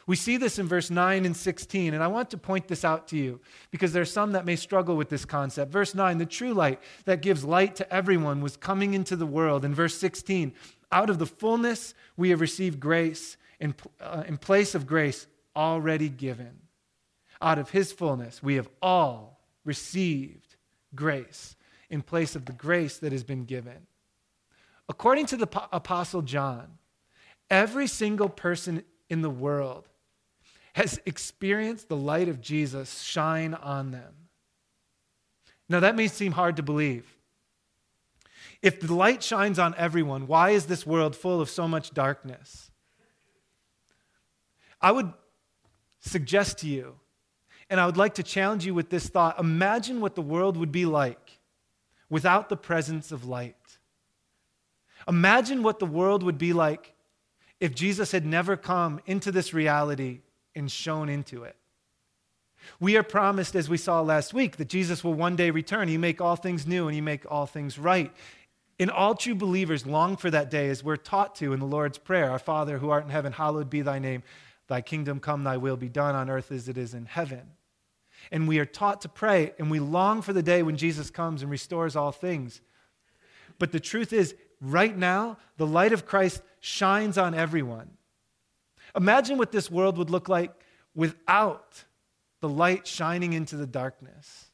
We 0.07 0.15
see 0.15 0.37
this 0.37 0.57
in 0.57 0.67
verse 0.69 0.89
9 0.89 1.25
and 1.25 1.35
16, 1.35 1.93
and 1.93 2.01
I 2.01 2.07
want 2.07 2.29
to 2.31 2.37
point 2.37 2.69
this 2.69 2.85
out 2.85 3.09
to 3.09 3.17
you 3.17 3.41
because 3.71 3.91
there 3.91 4.01
are 4.01 4.05
some 4.05 4.31
that 4.31 4.45
may 4.45 4.55
struggle 4.55 4.95
with 4.95 5.09
this 5.09 5.25
concept. 5.25 5.69
Verse 5.69 5.93
9, 5.93 6.17
the 6.17 6.25
true 6.25 6.53
light 6.53 6.79
that 7.03 7.21
gives 7.21 7.43
light 7.43 7.75
to 7.75 7.93
everyone 7.93 8.39
was 8.39 8.55
coming 8.55 8.93
into 8.93 9.17
the 9.17 9.25
world. 9.25 9.65
In 9.65 9.75
verse 9.75 9.97
16, 9.97 10.53
out 10.93 11.09
of 11.09 11.19
the 11.19 11.25
fullness 11.25 11.93
we 12.15 12.29
have 12.29 12.39
received 12.39 12.79
grace 12.79 13.35
in, 13.59 13.75
uh, 13.99 14.23
in 14.25 14.37
place 14.37 14.75
of 14.75 14.87
grace 14.87 15.27
already 15.57 16.07
given. 16.07 16.61
Out 17.41 17.59
of 17.59 17.71
his 17.71 17.91
fullness 17.91 18.41
we 18.41 18.55
have 18.55 18.69
all 18.81 19.41
received 19.65 20.55
grace 20.95 21.57
in 21.89 22.01
place 22.01 22.33
of 22.33 22.45
the 22.45 22.53
grace 22.53 22.97
that 22.99 23.11
has 23.11 23.25
been 23.25 23.43
given. 23.43 23.87
According 24.87 25.25
to 25.27 25.37
the 25.37 25.67
Apostle 25.73 26.21
John, 26.21 26.77
every 27.49 27.87
single 27.87 28.29
person 28.29 28.83
in 29.09 29.21
the 29.21 29.29
world 29.29 29.89
has 30.77 30.99
experienced 31.07 31.89
the 31.89 31.95
light 31.95 32.29
of 32.29 32.39
Jesus 32.39 33.01
shine 33.01 33.55
on 33.55 33.89
them. 33.89 34.13
Now, 35.67 35.79
that 35.79 35.95
may 35.95 36.07
seem 36.07 36.33
hard 36.33 36.57
to 36.57 36.63
believe. 36.63 37.17
If 38.61 38.79
the 38.79 38.93
light 38.93 39.23
shines 39.23 39.57
on 39.57 39.73
everyone, 39.75 40.27
why 40.27 40.51
is 40.51 40.67
this 40.67 40.85
world 40.85 41.15
full 41.15 41.41
of 41.41 41.49
so 41.49 41.67
much 41.67 41.95
darkness? 41.95 42.69
I 44.79 44.91
would 44.91 45.11
suggest 45.99 46.59
to 46.59 46.67
you, 46.67 46.99
and 47.71 47.79
I 47.79 47.87
would 47.87 47.97
like 47.97 48.13
to 48.13 48.23
challenge 48.23 48.63
you 48.63 48.75
with 48.75 48.91
this 48.91 49.09
thought 49.09 49.39
imagine 49.39 49.99
what 49.99 50.13
the 50.13 50.21
world 50.21 50.57
would 50.57 50.71
be 50.71 50.85
like 50.85 51.39
without 52.07 52.49
the 52.49 52.57
presence 52.57 53.11
of 53.11 53.25
light. 53.25 53.79
Imagine 55.07 55.63
what 55.63 55.79
the 55.79 55.87
world 55.87 56.21
would 56.21 56.37
be 56.37 56.53
like 56.53 56.93
if 57.59 57.73
Jesus 57.73 58.11
had 58.11 58.27
never 58.27 58.55
come 58.55 59.01
into 59.07 59.31
this 59.31 59.55
reality 59.55 60.21
and 60.57 60.71
shone 60.71 61.07
into 61.07 61.43
it. 61.43 61.55
We 62.79 62.97
are 62.97 63.03
promised, 63.03 63.55
as 63.55 63.69
we 63.69 63.77
saw 63.77 64.01
last 64.01 64.33
week, 64.33 64.57
that 64.57 64.67
Jesus 64.67 65.03
will 65.03 65.13
one 65.13 65.35
day 65.35 65.51
return. 65.51 65.87
He 65.87 65.97
make 65.97 66.19
all 66.19 66.35
things 66.35 66.67
new 66.67 66.87
and 66.87 66.95
he 66.95 67.01
make 67.01 67.29
all 67.31 67.45
things 67.45 67.79
right. 67.79 68.11
And 68.79 68.91
all 68.91 69.15
true 69.15 69.35
believers 69.35 69.85
long 69.85 70.17
for 70.17 70.29
that 70.29 70.51
day 70.51 70.69
as 70.69 70.83
we're 70.83 70.97
taught 70.97 71.35
to 71.35 71.53
in 71.53 71.59
the 71.59 71.65
Lord's 71.65 71.97
Prayer 71.97 72.29
Our 72.29 72.39
Father 72.39 72.77
who 72.77 72.89
art 72.89 73.05
in 73.05 73.09
heaven, 73.09 73.31
hallowed 73.31 73.69
be 73.69 73.81
thy 73.81 73.99
name. 73.99 74.23
Thy 74.67 74.81
kingdom 74.81 75.19
come, 75.19 75.43
thy 75.43 75.57
will 75.57 75.77
be 75.77 75.89
done 75.89 76.13
on 76.13 76.29
earth 76.29 76.51
as 76.51 76.67
it 76.67 76.77
is 76.77 76.93
in 76.93 77.05
heaven. 77.05 77.53
And 78.31 78.47
we 78.47 78.59
are 78.59 78.65
taught 78.65 79.01
to 79.01 79.09
pray, 79.09 79.53
and 79.57 79.71
we 79.71 79.79
long 79.79 80.21
for 80.21 80.33
the 80.33 80.43
day 80.43 80.61
when 80.61 80.75
Jesus 80.75 81.09
comes 81.09 81.41
and 81.41 81.49
restores 81.49 81.95
all 81.95 82.11
things. 82.11 82.61
But 83.59 83.71
the 83.71 83.79
truth 83.79 84.11
is, 84.11 84.35
right 84.59 84.95
now, 84.95 85.37
the 85.55 85.67
light 85.67 85.93
of 85.93 86.05
Christ 86.05 86.41
shines 86.59 87.17
on 87.17 87.33
everyone. 87.33 87.96
Imagine 88.97 89.37
what 89.37 89.51
this 89.51 89.69
world 89.69 89.97
would 89.97 90.09
look 90.09 90.27
like 90.27 90.51
without 90.95 91.83
the 92.41 92.49
light 92.49 92.87
shining 92.87 93.33
into 93.33 93.55
the 93.55 93.67
darkness. 93.67 94.49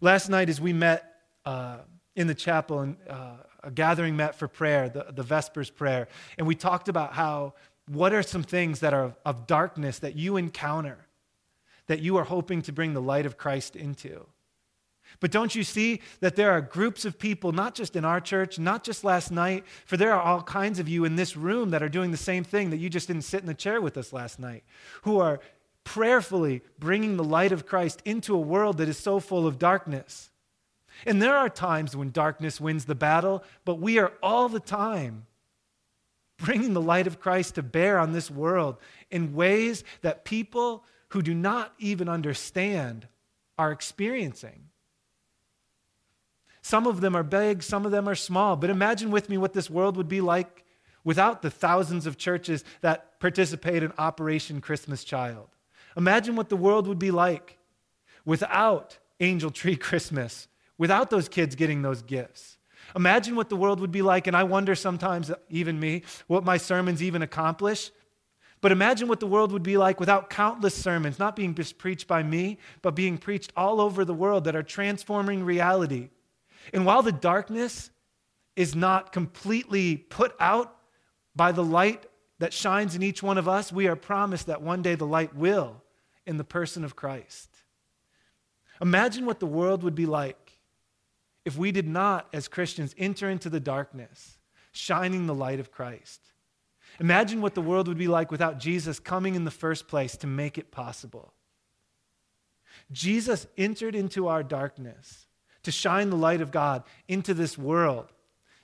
Last 0.00 0.28
night, 0.28 0.48
as 0.48 0.60
we 0.60 0.72
met 0.72 1.04
uh, 1.44 1.78
in 2.16 2.26
the 2.26 2.34
chapel, 2.34 2.80
and 2.80 2.96
uh, 3.08 3.36
a 3.62 3.70
gathering 3.70 4.16
met 4.16 4.34
for 4.34 4.48
prayer, 4.48 4.88
the, 4.88 5.06
the 5.12 5.22
Vespers 5.22 5.70
prayer, 5.70 6.08
and 6.38 6.46
we 6.46 6.54
talked 6.54 6.88
about 6.88 7.12
how 7.12 7.54
what 7.88 8.12
are 8.12 8.22
some 8.22 8.42
things 8.42 8.80
that 8.80 8.94
are 8.94 9.14
of 9.24 9.46
darkness 9.46 9.98
that 9.98 10.16
you 10.16 10.36
encounter 10.36 11.06
that 11.88 12.00
you 12.00 12.16
are 12.16 12.24
hoping 12.24 12.62
to 12.62 12.72
bring 12.72 12.94
the 12.94 13.02
light 13.02 13.26
of 13.26 13.36
Christ 13.36 13.76
into? 13.76 14.26
But 15.20 15.30
don't 15.30 15.54
you 15.54 15.62
see 15.62 16.00
that 16.20 16.36
there 16.36 16.50
are 16.50 16.60
groups 16.60 17.04
of 17.04 17.18
people, 17.18 17.52
not 17.52 17.74
just 17.74 17.96
in 17.96 18.04
our 18.04 18.20
church, 18.20 18.58
not 18.58 18.84
just 18.84 19.04
last 19.04 19.30
night, 19.30 19.64
for 19.86 19.96
there 19.96 20.12
are 20.12 20.22
all 20.22 20.42
kinds 20.42 20.78
of 20.78 20.88
you 20.88 21.04
in 21.04 21.16
this 21.16 21.36
room 21.36 21.70
that 21.70 21.82
are 21.82 21.88
doing 21.88 22.10
the 22.10 22.16
same 22.16 22.44
thing 22.44 22.70
that 22.70 22.78
you 22.78 22.90
just 22.90 23.08
didn't 23.08 23.22
sit 23.22 23.40
in 23.40 23.46
the 23.46 23.54
chair 23.54 23.80
with 23.80 23.96
us 23.96 24.12
last 24.12 24.38
night, 24.38 24.64
who 25.02 25.18
are 25.20 25.40
prayerfully 25.84 26.62
bringing 26.78 27.16
the 27.16 27.24
light 27.24 27.52
of 27.52 27.66
Christ 27.66 28.02
into 28.04 28.34
a 28.34 28.40
world 28.40 28.78
that 28.78 28.88
is 28.88 28.98
so 28.98 29.20
full 29.20 29.46
of 29.46 29.58
darkness. 29.58 30.30
And 31.06 31.20
there 31.20 31.36
are 31.36 31.48
times 31.48 31.96
when 31.96 32.10
darkness 32.10 32.60
wins 32.60 32.84
the 32.84 32.94
battle, 32.94 33.42
but 33.64 33.80
we 33.80 33.98
are 33.98 34.12
all 34.22 34.48
the 34.48 34.60
time 34.60 35.26
bringing 36.38 36.74
the 36.74 36.80
light 36.80 37.06
of 37.06 37.20
Christ 37.20 37.54
to 37.54 37.62
bear 37.62 37.98
on 37.98 38.12
this 38.12 38.30
world 38.30 38.76
in 39.10 39.34
ways 39.34 39.84
that 40.02 40.24
people 40.24 40.84
who 41.08 41.22
do 41.22 41.34
not 41.34 41.72
even 41.78 42.08
understand 42.08 43.06
are 43.58 43.72
experiencing. 43.72 44.68
Some 46.72 46.86
of 46.86 47.02
them 47.02 47.14
are 47.14 47.22
big, 47.22 47.62
some 47.62 47.84
of 47.84 47.92
them 47.92 48.08
are 48.08 48.14
small. 48.14 48.56
But 48.56 48.70
imagine 48.70 49.10
with 49.10 49.28
me 49.28 49.36
what 49.36 49.52
this 49.52 49.68
world 49.68 49.98
would 49.98 50.08
be 50.08 50.22
like 50.22 50.64
without 51.04 51.42
the 51.42 51.50
thousands 51.50 52.06
of 52.06 52.16
churches 52.16 52.64
that 52.80 53.20
participate 53.20 53.82
in 53.82 53.92
Operation 53.98 54.62
Christmas 54.62 55.04
Child. 55.04 55.48
Imagine 55.98 56.34
what 56.34 56.48
the 56.48 56.56
world 56.56 56.86
would 56.86 56.98
be 56.98 57.10
like 57.10 57.58
without 58.24 58.96
Angel 59.20 59.50
Tree 59.50 59.76
Christmas, 59.88 60.48
without 60.78 61.10
those 61.10 61.28
kids 61.28 61.56
getting 61.56 61.82
those 61.82 62.00
gifts. 62.00 62.56
Imagine 62.96 63.36
what 63.36 63.50
the 63.50 63.56
world 63.56 63.78
would 63.78 63.92
be 63.92 64.00
like, 64.00 64.26
and 64.26 64.34
I 64.34 64.44
wonder 64.44 64.74
sometimes, 64.74 65.30
even 65.50 65.78
me, 65.78 66.04
what 66.26 66.42
my 66.42 66.56
sermons 66.56 67.02
even 67.02 67.20
accomplish. 67.20 67.90
But 68.62 68.72
imagine 68.72 69.08
what 69.08 69.20
the 69.20 69.26
world 69.26 69.52
would 69.52 69.62
be 69.62 69.76
like 69.76 70.00
without 70.00 70.30
countless 70.30 70.74
sermons, 70.74 71.18
not 71.18 71.36
being 71.36 71.52
preached 71.52 72.08
by 72.08 72.22
me, 72.22 72.56
but 72.80 72.94
being 72.94 73.18
preached 73.18 73.52
all 73.58 73.78
over 73.78 74.06
the 74.06 74.14
world 74.14 74.44
that 74.44 74.56
are 74.56 74.62
transforming 74.62 75.44
reality. 75.44 76.08
And 76.72 76.84
while 76.84 77.02
the 77.02 77.12
darkness 77.12 77.90
is 78.56 78.74
not 78.74 79.12
completely 79.12 79.96
put 79.96 80.34
out 80.38 80.76
by 81.34 81.52
the 81.52 81.64
light 81.64 82.06
that 82.38 82.52
shines 82.52 82.94
in 82.94 83.02
each 83.02 83.22
one 83.22 83.38
of 83.38 83.48
us, 83.48 83.72
we 83.72 83.86
are 83.86 83.96
promised 83.96 84.46
that 84.46 84.62
one 84.62 84.82
day 84.82 84.94
the 84.94 85.06
light 85.06 85.34
will 85.34 85.82
in 86.26 86.36
the 86.36 86.44
person 86.44 86.84
of 86.84 86.96
Christ. 86.96 87.48
Imagine 88.80 89.26
what 89.26 89.40
the 89.40 89.46
world 89.46 89.82
would 89.82 89.94
be 89.94 90.06
like 90.06 90.58
if 91.44 91.56
we 91.56 91.72
did 91.72 91.88
not, 91.88 92.28
as 92.32 92.48
Christians, 92.48 92.94
enter 92.96 93.28
into 93.28 93.50
the 93.50 93.60
darkness, 93.60 94.38
shining 94.70 95.26
the 95.26 95.34
light 95.34 95.60
of 95.60 95.72
Christ. 95.72 96.20
Imagine 97.00 97.40
what 97.40 97.54
the 97.54 97.62
world 97.62 97.88
would 97.88 97.98
be 97.98 98.08
like 98.08 98.30
without 98.30 98.58
Jesus 98.58 99.00
coming 99.00 99.34
in 99.34 99.44
the 99.44 99.50
first 99.50 99.88
place 99.88 100.16
to 100.18 100.26
make 100.26 100.58
it 100.58 100.70
possible. 100.70 101.32
Jesus 102.90 103.46
entered 103.56 103.94
into 103.94 104.28
our 104.28 104.42
darkness 104.42 105.26
to 105.62 105.70
shine 105.70 106.10
the 106.10 106.16
light 106.16 106.40
of 106.40 106.50
God 106.50 106.82
into 107.08 107.34
this 107.34 107.56
world, 107.56 108.12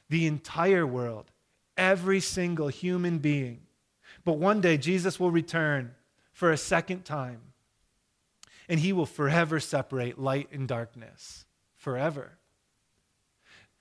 the 0.08 0.26
entire 0.26 0.87
world, 0.87 1.30
every 1.76 2.20
single 2.20 2.68
human 2.68 3.18
being. 3.18 3.61
But 4.24 4.38
one 4.38 4.61
day, 4.61 4.76
Jesus 4.76 5.18
will 5.18 5.30
return 5.30 5.94
for 6.32 6.50
a 6.50 6.56
second 6.56 7.04
time, 7.04 7.40
and 8.68 8.80
he 8.80 8.92
will 8.92 9.06
forever 9.06 9.61
separate 9.61 10.18
light 10.18 10.48
and 10.52 10.68
darkness. 10.68 11.44
Forever. 11.76 12.32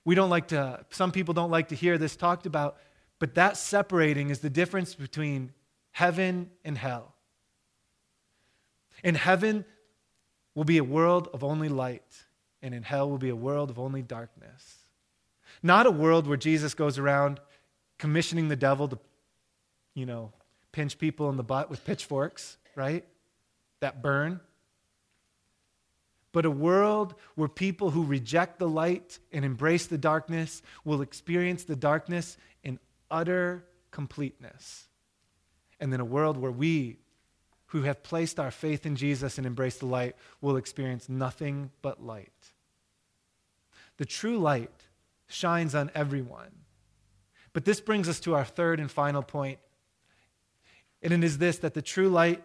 We 0.04 0.14
don't 0.14 0.30
like 0.30 0.48
to, 0.48 0.84
some 0.90 1.12
people 1.12 1.34
don't 1.34 1.50
like 1.50 1.68
to 1.68 1.74
hear 1.74 1.98
this 1.98 2.16
talked 2.16 2.46
about, 2.46 2.78
but 3.18 3.34
that 3.34 3.56
separating 3.56 4.30
is 4.30 4.38
the 4.38 4.48
difference 4.48 4.94
between 4.94 5.52
heaven 5.90 6.50
and 6.64 6.78
hell. 6.78 7.14
In 9.02 9.14
heaven 9.14 9.64
will 10.54 10.64
be 10.64 10.78
a 10.78 10.84
world 10.84 11.28
of 11.34 11.44
only 11.44 11.68
light, 11.68 12.24
and 12.62 12.74
in 12.74 12.82
hell 12.82 13.08
will 13.08 13.18
be 13.18 13.28
a 13.28 13.36
world 13.36 13.70
of 13.70 13.78
only 13.78 14.02
darkness. 14.02 14.76
Not 15.62 15.86
a 15.86 15.90
world 15.90 16.26
where 16.26 16.36
Jesus 16.36 16.74
goes 16.74 16.98
around 16.98 17.40
commissioning 17.98 18.48
the 18.48 18.56
devil 18.56 18.88
to, 18.88 18.98
you 19.94 20.06
know, 20.06 20.32
pinch 20.72 20.98
people 20.98 21.30
in 21.30 21.36
the 21.36 21.42
butt 21.42 21.70
with 21.70 21.84
pitchforks, 21.84 22.56
right? 22.76 23.04
That 23.80 24.02
burn. 24.02 24.40
But 26.32 26.44
a 26.44 26.50
world 26.50 27.14
where 27.34 27.48
people 27.48 27.90
who 27.90 28.04
reject 28.04 28.58
the 28.58 28.68
light 28.68 29.18
and 29.32 29.44
embrace 29.44 29.86
the 29.86 29.98
darkness 29.98 30.62
will 30.84 31.00
experience 31.02 31.64
the 31.64 31.76
darkness 31.76 32.36
in 32.62 32.78
utter 33.10 33.64
completeness. 33.90 34.86
And 35.80 35.92
then 35.92 36.00
a 36.00 36.04
world 36.04 36.36
where 36.36 36.52
we, 36.52 36.98
who 37.68 37.82
have 37.82 38.02
placed 38.02 38.40
our 38.40 38.50
faith 38.50 38.86
in 38.86 38.96
Jesus 38.96 39.38
and 39.38 39.46
embraced 39.46 39.80
the 39.80 39.86
light, 39.86 40.16
will 40.40 40.56
experience 40.56 41.08
nothing 41.08 41.70
but 41.82 42.04
light. 42.04 42.32
The 43.98 44.06
true 44.06 44.38
light 44.38 44.72
shines 45.26 45.74
on 45.74 45.90
everyone. 45.94 46.50
But 47.52 47.64
this 47.64 47.80
brings 47.80 48.08
us 48.08 48.20
to 48.20 48.34
our 48.34 48.44
third 48.44 48.80
and 48.80 48.90
final 48.90 49.22
point. 49.22 49.58
And 51.02 51.12
it 51.12 51.24
is 51.24 51.38
this 51.38 51.58
that 51.58 51.74
the 51.74 51.82
true 51.82 52.08
light 52.08 52.44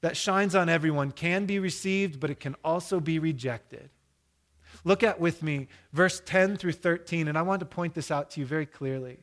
that 0.00 0.16
shines 0.16 0.54
on 0.54 0.68
everyone 0.68 1.12
can 1.12 1.46
be 1.46 1.58
received, 1.58 2.20
but 2.20 2.30
it 2.30 2.40
can 2.40 2.56
also 2.64 3.00
be 3.00 3.18
rejected. 3.18 3.90
Look 4.84 5.02
at 5.02 5.20
with 5.20 5.42
me 5.42 5.68
verse 5.92 6.20
10 6.24 6.56
through 6.56 6.72
13, 6.72 7.28
and 7.28 7.38
I 7.38 7.42
want 7.42 7.60
to 7.60 7.66
point 7.66 7.94
this 7.94 8.10
out 8.10 8.30
to 8.32 8.40
you 8.40 8.46
very 8.46 8.66
clearly. 8.66 9.18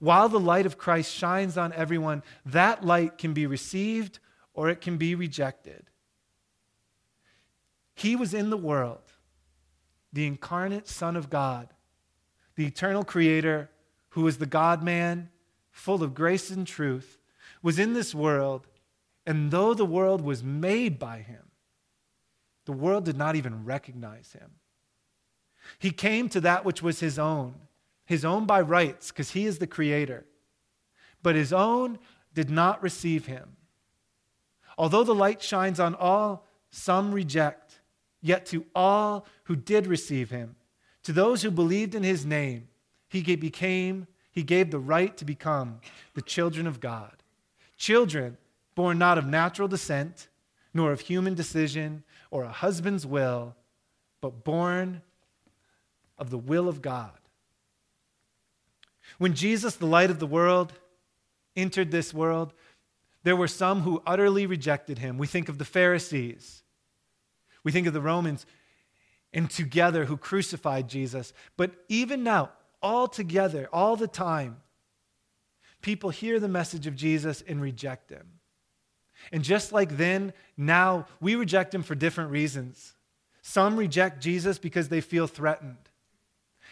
While 0.00 0.28
the 0.28 0.40
light 0.40 0.66
of 0.66 0.78
Christ 0.78 1.12
shines 1.12 1.58
on 1.58 1.72
everyone, 1.72 2.22
that 2.46 2.84
light 2.84 3.18
can 3.18 3.32
be 3.32 3.46
received 3.46 4.18
or 4.58 4.68
it 4.68 4.80
can 4.80 4.96
be 4.96 5.14
rejected. 5.14 5.84
He 7.94 8.16
was 8.16 8.34
in 8.34 8.50
the 8.50 8.56
world, 8.56 9.12
the 10.12 10.26
incarnate 10.26 10.88
Son 10.88 11.14
of 11.14 11.30
God, 11.30 11.68
the 12.56 12.66
eternal 12.66 13.04
Creator, 13.04 13.70
who 14.10 14.26
is 14.26 14.38
the 14.38 14.46
God 14.46 14.82
man, 14.82 15.28
full 15.70 16.02
of 16.02 16.12
grace 16.12 16.50
and 16.50 16.66
truth, 16.66 17.20
was 17.62 17.78
in 17.78 17.92
this 17.92 18.16
world, 18.16 18.66
and 19.24 19.52
though 19.52 19.74
the 19.74 19.84
world 19.84 20.22
was 20.22 20.42
made 20.42 20.98
by 20.98 21.18
him, 21.18 21.52
the 22.64 22.72
world 22.72 23.04
did 23.04 23.16
not 23.16 23.36
even 23.36 23.64
recognize 23.64 24.32
him. 24.32 24.56
He 25.78 25.92
came 25.92 26.28
to 26.30 26.40
that 26.40 26.64
which 26.64 26.82
was 26.82 26.98
his 26.98 27.16
own 27.16 27.54
his 28.06 28.24
own 28.24 28.46
by 28.46 28.58
rights, 28.62 29.08
because 29.08 29.32
he 29.32 29.44
is 29.44 29.58
the 29.58 29.66
creator. 29.66 30.24
But 31.22 31.36
his 31.36 31.52
own 31.52 31.98
did 32.32 32.48
not 32.48 32.82
receive 32.82 33.26
him. 33.26 33.57
Although 34.78 35.04
the 35.04 35.14
light 35.14 35.42
shines 35.42 35.80
on 35.80 35.96
all, 35.96 36.46
some 36.70 37.12
reject. 37.12 37.80
Yet 38.22 38.46
to 38.46 38.64
all 38.74 39.26
who 39.44 39.56
did 39.56 39.86
receive 39.86 40.30
him, 40.30 40.56
to 41.02 41.12
those 41.12 41.42
who 41.42 41.50
believed 41.50 41.94
in 41.94 42.04
his 42.04 42.24
name, 42.24 42.68
he 43.08 43.22
became, 43.36 44.06
he 44.30 44.42
gave 44.42 44.70
the 44.70 44.78
right 44.78 45.16
to 45.16 45.24
become 45.24 45.80
the 46.14 46.22
children 46.22 46.66
of 46.66 46.80
God. 46.80 47.22
Children 47.76 48.36
born 48.74 48.98
not 48.98 49.18
of 49.18 49.26
natural 49.26 49.66
descent, 49.66 50.28
nor 50.72 50.92
of 50.92 51.00
human 51.00 51.34
decision 51.34 52.04
or 52.30 52.44
a 52.44 52.52
husband's 52.52 53.04
will, 53.04 53.56
but 54.20 54.44
born 54.44 55.02
of 56.18 56.30
the 56.30 56.38
will 56.38 56.68
of 56.68 56.82
God. 56.82 57.18
When 59.18 59.34
Jesus, 59.34 59.74
the 59.74 59.86
light 59.86 60.10
of 60.10 60.18
the 60.18 60.26
world, 60.26 60.72
entered 61.56 61.90
this 61.90 62.14
world, 62.14 62.52
there 63.22 63.36
were 63.36 63.48
some 63.48 63.82
who 63.82 64.02
utterly 64.06 64.46
rejected 64.46 64.98
him. 64.98 65.18
We 65.18 65.26
think 65.26 65.48
of 65.48 65.58
the 65.58 65.64
Pharisees, 65.64 66.62
we 67.64 67.72
think 67.72 67.86
of 67.86 67.94
the 67.94 68.00
Romans, 68.00 68.46
and 69.32 69.50
together 69.50 70.06
who 70.06 70.16
crucified 70.16 70.88
Jesus. 70.88 71.32
But 71.56 71.72
even 71.88 72.22
now, 72.22 72.50
all 72.80 73.08
together, 73.08 73.68
all 73.72 73.96
the 73.96 74.06
time, 74.06 74.58
people 75.82 76.10
hear 76.10 76.40
the 76.40 76.48
message 76.48 76.86
of 76.86 76.96
Jesus 76.96 77.42
and 77.46 77.60
reject 77.60 78.10
him. 78.10 78.38
And 79.32 79.42
just 79.42 79.72
like 79.72 79.96
then, 79.96 80.32
now 80.56 81.06
we 81.20 81.34
reject 81.34 81.74
him 81.74 81.82
for 81.82 81.94
different 81.94 82.30
reasons. 82.30 82.94
Some 83.42 83.76
reject 83.76 84.22
Jesus 84.22 84.58
because 84.58 84.88
they 84.88 85.00
feel 85.00 85.26
threatened. 85.26 85.76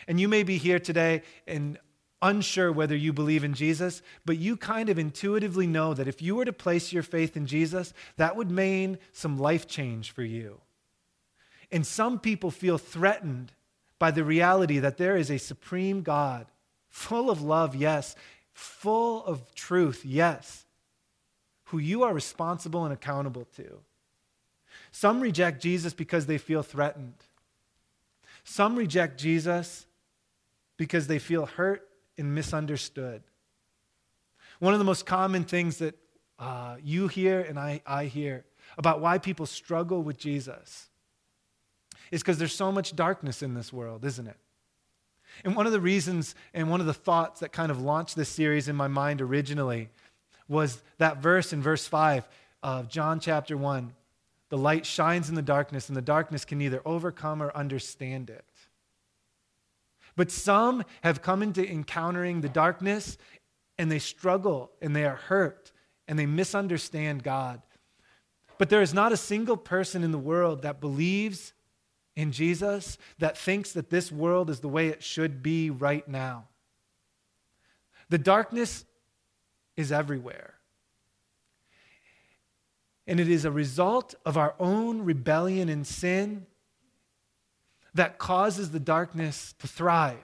And 0.06 0.20
you 0.20 0.28
may 0.28 0.42
be 0.42 0.58
here 0.58 0.78
today 0.78 1.22
and 1.46 1.78
unsure 2.22 2.72
whether 2.72 2.96
you 2.96 3.12
believe 3.12 3.44
in 3.44 3.54
Jesus, 3.54 4.02
but 4.24 4.38
you 4.38 4.56
kind 4.56 4.88
of 4.88 4.98
intuitively 4.98 5.66
know 5.66 5.94
that 5.94 6.08
if 6.08 6.22
you 6.22 6.34
were 6.34 6.44
to 6.44 6.52
place 6.52 6.92
your 6.92 7.02
faith 7.02 7.36
in 7.36 7.46
Jesus, 7.46 7.92
that 8.16 8.36
would 8.36 8.50
mean 8.50 8.98
some 9.12 9.38
life 9.38 9.66
change 9.66 10.12
for 10.12 10.22
you. 10.22 10.60
And 11.70 11.86
some 11.86 12.18
people 12.18 12.50
feel 12.50 12.78
threatened 12.78 13.52
by 13.98 14.10
the 14.10 14.24
reality 14.24 14.78
that 14.78 14.98
there 14.98 15.16
is 15.16 15.30
a 15.30 15.38
supreme 15.38 16.02
God, 16.02 16.46
full 16.88 17.30
of 17.30 17.42
love, 17.42 17.74
yes, 17.74 18.14
full 18.52 19.24
of 19.24 19.54
truth, 19.54 20.04
yes, 20.04 20.64
who 21.64 21.78
you 21.78 22.02
are 22.02 22.14
responsible 22.14 22.84
and 22.84 22.92
accountable 22.92 23.46
to. 23.56 23.80
Some 24.90 25.20
reject 25.20 25.60
Jesus 25.60 25.92
because 25.92 26.26
they 26.26 26.38
feel 26.38 26.62
threatened. 26.62 27.14
Some 28.44 28.76
reject 28.76 29.18
Jesus 29.18 29.86
because 30.76 31.06
they 31.06 31.18
feel 31.18 31.46
hurt 31.46 31.86
and 32.18 32.34
misunderstood. 32.34 33.22
One 34.58 34.72
of 34.72 34.78
the 34.78 34.84
most 34.84 35.06
common 35.06 35.44
things 35.44 35.78
that 35.78 35.96
uh, 36.38 36.76
you 36.82 37.08
hear 37.08 37.40
and 37.40 37.58
I, 37.58 37.80
I 37.86 38.06
hear 38.06 38.44
about 38.78 39.00
why 39.00 39.18
people 39.18 39.46
struggle 39.46 40.02
with 40.02 40.18
Jesus 40.18 40.88
is 42.10 42.22
because 42.22 42.38
there's 42.38 42.54
so 42.54 42.70
much 42.70 42.94
darkness 42.94 43.42
in 43.42 43.54
this 43.54 43.72
world, 43.72 44.04
isn't 44.04 44.26
it? 44.26 44.36
And 45.44 45.54
one 45.54 45.66
of 45.66 45.72
the 45.72 45.80
reasons 45.80 46.34
and 46.54 46.70
one 46.70 46.80
of 46.80 46.86
the 46.86 46.94
thoughts 46.94 47.40
that 47.40 47.52
kind 47.52 47.70
of 47.70 47.80
launched 47.80 48.16
this 48.16 48.28
series 48.28 48.68
in 48.68 48.76
my 48.76 48.88
mind 48.88 49.20
originally 49.20 49.90
was 50.48 50.82
that 50.98 51.18
verse 51.18 51.52
in 51.52 51.60
verse 51.60 51.86
5 51.86 52.26
of 52.62 52.88
John 52.88 53.20
chapter 53.20 53.56
1. 53.56 53.92
The 54.48 54.58
light 54.58 54.86
shines 54.86 55.28
in 55.28 55.34
the 55.34 55.42
darkness, 55.42 55.88
and 55.88 55.96
the 55.96 56.02
darkness 56.02 56.44
can 56.44 56.58
neither 56.58 56.80
overcome 56.84 57.42
or 57.42 57.54
understand 57.56 58.30
it. 58.30 58.44
But 60.16 60.30
some 60.30 60.84
have 61.02 61.22
come 61.22 61.42
into 61.42 61.68
encountering 61.68 62.40
the 62.40 62.48
darkness 62.48 63.18
and 63.78 63.90
they 63.90 63.98
struggle 63.98 64.72
and 64.80 64.96
they 64.96 65.04
are 65.04 65.16
hurt 65.16 65.72
and 66.08 66.18
they 66.18 66.26
misunderstand 66.26 67.22
God. 67.22 67.60
But 68.58 68.70
there 68.70 68.82
is 68.82 68.94
not 68.94 69.12
a 69.12 69.18
single 69.18 69.56
person 69.56 70.02
in 70.02 70.12
the 70.12 70.18
world 70.18 70.62
that 70.62 70.80
believes 70.80 71.52
in 72.14 72.32
Jesus 72.32 72.96
that 73.18 73.36
thinks 73.36 73.72
that 73.72 73.90
this 73.90 74.10
world 74.10 74.48
is 74.48 74.60
the 74.60 74.68
way 74.68 74.88
it 74.88 75.02
should 75.02 75.42
be 75.42 75.68
right 75.68 76.06
now. 76.08 76.48
The 78.08 78.18
darkness 78.18 78.86
is 79.76 79.92
everywhere. 79.92 80.54
And 83.06 83.20
it 83.20 83.28
is 83.28 83.44
a 83.44 83.50
result 83.50 84.14
of 84.24 84.36
our 84.36 84.54
own 84.58 85.02
rebellion 85.02 85.68
and 85.68 85.86
sin 85.86 86.46
that 87.96 88.18
causes 88.18 88.70
the 88.70 88.80
darkness 88.80 89.54
to 89.58 89.66
thrive. 89.66 90.16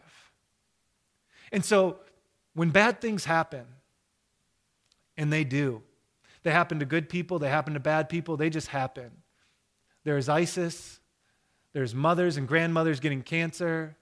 And 1.50 1.64
so 1.64 1.96
when 2.54 2.70
bad 2.70 3.00
things 3.00 3.24
happen, 3.24 3.66
and 5.16 5.32
they 5.32 5.44
do, 5.44 5.82
they 6.42 6.50
happen 6.50 6.78
to 6.78 6.86
good 6.86 7.08
people, 7.08 7.38
they 7.38 7.48
happen 7.48 7.74
to 7.74 7.80
bad 7.80 8.08
people, 8.08 8.36
they 8.36 8.50
just 8.50 8.68
happen. 8.68 9.10
There's 10.04 10.28
ISIS, 10.28 11.00
there's 11.72 11.94
mothers 11.94 12.36
and 12.36 12.48
grandmothers 12.48 13.00
getting 13.00 13.22
cancer, 13.22 13.96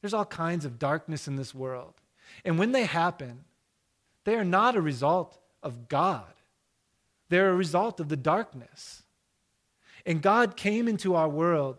there's 0.00 0.14
all 0.14 0.24
kinds 0.24 0.64
of 0.64 0.78
darkness 0.78 1.28
in 1.28 1.36
this 1.36 1.54
world. 1.54 1.94
And 2.44 2.58
when 2.58 2.72
they 2.72 2.84
happen, 2.84 3.44
they 4.24 4.34
are 4.34 4.44
not 4.44 4.76
a 4.76 4.80
result 4.80 5.38
of 5.62 5.88
God, 5.88 6.32
they're 7.28 7.50
a 7.50 7.56
result 7.56 8.00
of 8.00 8.08
the 8.08 8.16
darkness. 8.16 9.02
And 10.06 10.20
God 10.20 10.56
came 10.56 10.88
into 10.88 11.14
our 11.14 11.28
world 11.28 11.78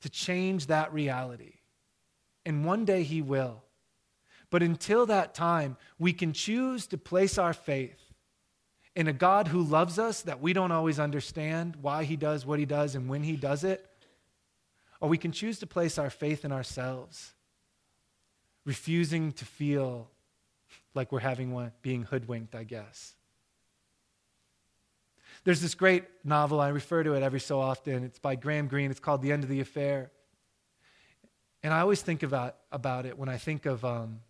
to 0.00 0.08
change 0.08 0.66
that 0.66 0.92
reality. 0.92 1.54
And 2.44 2.64
one 2.64 2.84
day 2.84 3.02
He 3.02 3.22
will. 3.22 3.62
But 4.50 4.62
until 4.62 5.06
that 5.06 5.34
time, 5.34 5.76
we 5.98 6.12
can 6.12 6.32
choose 6.32 6.86
to 6.88 6.98
place 6.98 7.38
our 7.38 7.52
faith 7.52 8.00
in 8.96 9.06
a 9.06 9.12
God 9.12 9.48
who 9.48 9.62
loves 9.62 9.98
us 9.98 10.22
that 10.22 10.40
we 10.40 10.52
don't 10.52 10.72
always 10.72 10.98
understand 10.98 11.76
why 11.76 12.04
He 12.04 12.16
does 12.16 12.44
what 12.44 12.58
He 12.58 12.66
does 12.66 12.94
and 12.94 13.08
when 13.08 13.22
He 13.22 13.36
does 13.36 13.62
it. 13.64 13.86
Or 15.00 15.08
we 15.08 15.18
can 15.18 15.32
choose 15.32 15.58
to 15.60 15.66
place 15.66 15.96
our 15.96 16.10
faith 16.10 16.44
in 16.44 16.52
ourselves, 16.52 17.32
refusing 18.66 19.32
to 19.32 19.44
feel 19.44 20.10
like 20.94 21.12
we're 21.12 21.20
having 21.20 21.52
one, 21.52 21.72
being 21.82 22.02
hoodwinked, 22.02 22.54
I 22.54 22.64
guess. 22.64 23.14
There's 25.44 25.60
this 25.60 25.74
great 25.74 26.04
novel, 26.22 26.60
I 26.60 26.68
refer 26.68 27.02
to 27.02 27.14
it 27.14 27.22
every 27.22 27.40
so 27.40 27.60
often. 27.60 28.04
It's 28.04 28.18
by 28.18 28.34
Graham 28.34 28.68
Greene. 28.68 28.90
It's 28.90 29.00
called 29.00 29.22
The 29.22 29.32
End 29.32 29.42
of 29.42 29.48
the 29.48 29.60
Affair. 29.60 30.10
And 31.62 31.72
I 31.72 31.80
always 31.80 32.02
think 32.02 32.22
about, 32.22 32.56
about 32.70 33.06
it 33.06 33.18
when 33.18 33.28
I 33.28 33.38
think 33.38 33.66
of 33.66 33.84
um, 33.84 34.20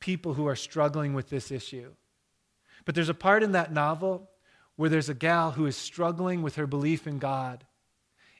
people 0.00 0.34
who 0.34 0.46
are 0.46 0.56
struggling 0.56 1.14
with 1.14 1.30
this 1.30 1.50
issue. 1.50 1.92
But 2.84 2.94
there's 2.94 3.08
a 3.08 3.14
part 3.14 3.42
in 3.42 3.52
that 3.52 3.72
novel 3.72 4.28
where 4.76 4.90
there's 4.90 5.08
a 5.08 5.14
gal 5.14 5.52
who 5.52 5.66
is 5.66 5.76
struggling 5.76 6.42
with 6.42 6.56
her 6.56 6.66
belief 6.66 7.06
in 7.06 7.18
God. 7.18 7.64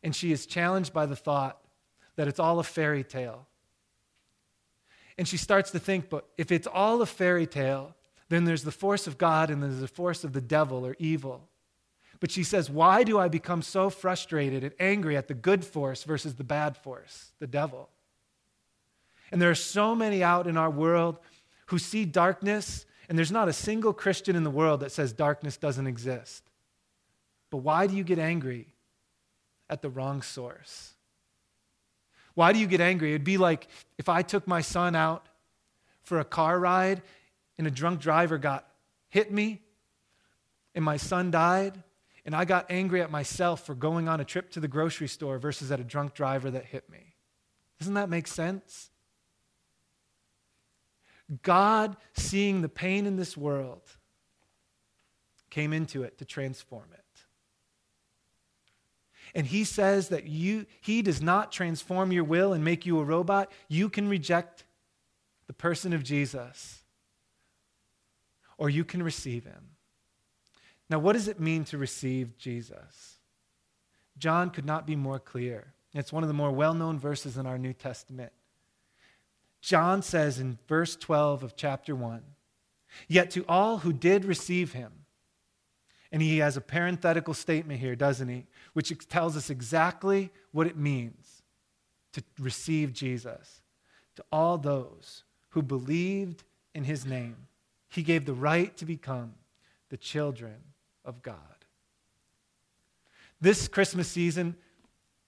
And 0.02 0.14
she 0.14 0.32
is 0.32 0.46
challenged 0.46 0.92
by 0.92 1.06
the 1.06 1.16
thought 1.16 1.60
that 2.16 2.26
it's 2.26 2.40
all 2.40 2.58
a 2.58 2.64
fairy 2.64 3.04
tale. 3.04 3.46
And 5.16 5.28
she 5.28 5.36
starts 5.36 5.70
to 5.70 5.78
think, 5.78 6.10
but 6.10 6.26
if 6.36 6.50
it's 6.50 6.66
all 6.66 7.00
a 7.02 7.06
fairy 7.06 7.46
tale, 7.46 7.94
then 8.28 8.44
there's 8.44 8.64
the 8.64 8.72
force 8.72 9.06
of 9.06 9.18
God 9.18 9.50
and 9.50 9.62
there's 9.62 9.80
the 9.80 9.86
force 9.86 10.24
of 10.24 10.32
the 10.32 10.40
devil 10.40 10.86
or 10.86 10.96
evil. 10.98 11.48
But 12.22 12.30
she 12.30 12.44
says, 12.44 12.70
Why 12.70 13.02
do 13.02 13.18
I 13.18 13.26
become 13.26 13.62
so 13.62 13.90
frustrated 13.90 14.62
and 14.62 14.72
angry 14.78 15.16
at 15.16 15.26
the 15.26 15.34
good 15.34 15.64
force 15.64 16.04
versus 16.04 16.36
the 16.36 16.44
bad 16.44 16.76
force, 16.76 17.32
the 17.40 17.48
devil? 17.48 17.88
And 19.32 19.42
there 19.42 19.50
are 19.50 19.56
so 19.56 19.96
many 19.96 20.22
out 20.22 20.46
in 20.46 20.56
our 20.56 20.70
world 20.70 21.18
who 21.66 21.80
see 21.80 22.04
darkness, 22.04 22.86
and 23.08 23.18
there's 23.18 23.32
not 23.32 23.48
a 23.48 23.52
single 23.52 23.92
Christian 23.92 24.36
in 24.36 24.44
the 24.44 24.52
world 24.52 24.78
that 24.80 24.92
says 24.92 25.12
darkness 25.12 25.56
doesn't 25.56 25.88
exist. 25.88 26.44
But 27.50 27.56
why 27.56 27.88
do 27.88 27.96
you 27.96 28.04
get 28.04 28.20
angry 28.20 28.68
at 29.68 29.82
the 29.82 29.90
wrong 29.90 30.22
source? 30.22 30.92
Why 32.34 32.52
do 32.52 32.60
you 32.60 32.68
get 32.68 32.80
angry? 32.80 33.14
It'd 33.14 33.24
be 33.24 33.36
like 33.36 33.66
if 33.98 34.08
I 34.08 34.22
took 34.22 34.46
my 34.46 34.60
son 34.60 34.94
out 34.94 35.26
for 36.04 36.20
a 36.20 36.24
car 36.24 36.60
ride 36.60 37.02
and 37.58 37.66
a 37.66 37.70
drunk 37.72 37.98
driver 37.98 38.38
got 38.38 38.64
hit 39.08 39.32
me 39.32 39.60
and 40.72 40.84
my 40.84 40.98
son 40.98 41.32
died 41.32 41.82
and 42.24 42.34
I 42.36 42.44
got 42.44 42.66
angry 42.70 43.02
at 43.02 43.10
myself 43.10 43.66
for 43.66 43.74
going 43.74 44.08
on 44.08 44.20
a 44.20 44.24
trip 44.24 44.50
to 44.50 44.60
the 44.60 44.68
grocery 44.68 45.08
store 45.08 45.38
versus 45.38 45.72
at 45.72 45.80
a 45.80 45.84
drunk 45.84 46.14
driver 46.14 46.50
that 46.50 46.66
hit 46.66 46.88
me. 46.88 47.14
Doesn't 47.78 47.94
that 47.94 48.08
make 48.08 48.28
sense? 48.28 48.90
God, 51.42 51.96
seeing 52.14 52.62
the 52.62 52.68
pain 52.68 53.06
in 53.06 53.16
this 53.16 53.36
world, 53.36 53.82
came 55.50 55.72
into 55.72 56.02
it 56.02 56.18
to 56.18 56.24
transform 56.24 56.88
it. 56.92 56.98
And 59.34 59.46
he 59.46 59.64
says 59.64 60.08
that 60.08 60.26
you, 60.26 60.66
he 60.80 61.02
does 61.02 61.22
not 61.22 61.52
transform 61.52 62.12
your 62.12 62.24
will 62.24 62.52
and 62.52 62.62
make 62.62 62.84
you 62.84 62.98
a 62.98 63.04
robot. 63.04 63.50
You 63.68 63.88
can 63.88 64.08
reject 64.08 64.64
the 65.46 65.52
person 65.54 65.92
of 65.92 66.02
Jesus, 66.02 66.82
or 68.58 68.68
you 68.68 68.84
can 68.84 69.02
receive 69.02 69.44
him. 69.44 69.71
Now, 70.92 70.98
what 70.98 71.14
does 71.14 71.26
it 71.26 71.40
mean 71.40 71.64
to 71.64 71.78
receive 71.78 72.36
Jesus? 72.36 73.16
John 74.18 74.50
could 74.50 74.66
not 74.66 74.86
be 74.86 74.94
more 74.94 75.18
clear. 75.18 75.72
It's 75.94 76.12
one 76.12 76.22
of 76.22 76.28
the 76.28 76.34
more 76.34 76.52
well 76.52 76.74
known 76.74 76.98
verses 76.98 77.38
in 77.38 77.46
our 77.46 77.56
New 77.56 77.72
Testament. 77.72 78.30
John 79.62 80.02
says 80.02 80.38
in 80.38 80.58
verse 80.68 80.94
12 80.94 81.44
of 81.44 81.56
chapter 81.56 81.96
1 81.96 82.20
Yet 83.08 83.30
to 83.30 83.46
all 83.48 83.78
who 83.78 83.94
did 83.94 84.26
receive 84.26 84.74
him, 84.74 84.92
and 86.12 86.20
he 86.20 86.38
has 86.38 86.58
a 86.58 86.60
parenthetical 86.60 87.32
statement 87.32 87.80
here, 87.80 87.96
doesn't 87.96 88.28
he? 88.28 88.44
Which 88.74 88.92
tells 89.08 89.34
us 89.34 89.48
exactly 89.48 90.28
what 90.50 90.66
it 90.66 90.76
means 90.76 91.42
to 92.12 92.22
receive 92.38 92.92
Jesus. 92.92 93.62
To 94.16 94.24
all 94.30 94.58
those 94.58 95.24
who 95.48 95.62
believed 95.62 96.44
in 96.74 96.84
his 96.84 97.06
name, 97.06 97.46
he 97.88 98.02
gave 98.02 98.26
the 98.26 98.34
right 98.34 98.76
to 98.76 98.84
become 98.84 99.32
the 99.88 99.96
children 99.96 100.56
of 101.04 101.22
God. 101.22 101.36
This 103.40 103.68
Christmas 103.68 104.08
season, 104.08 104.56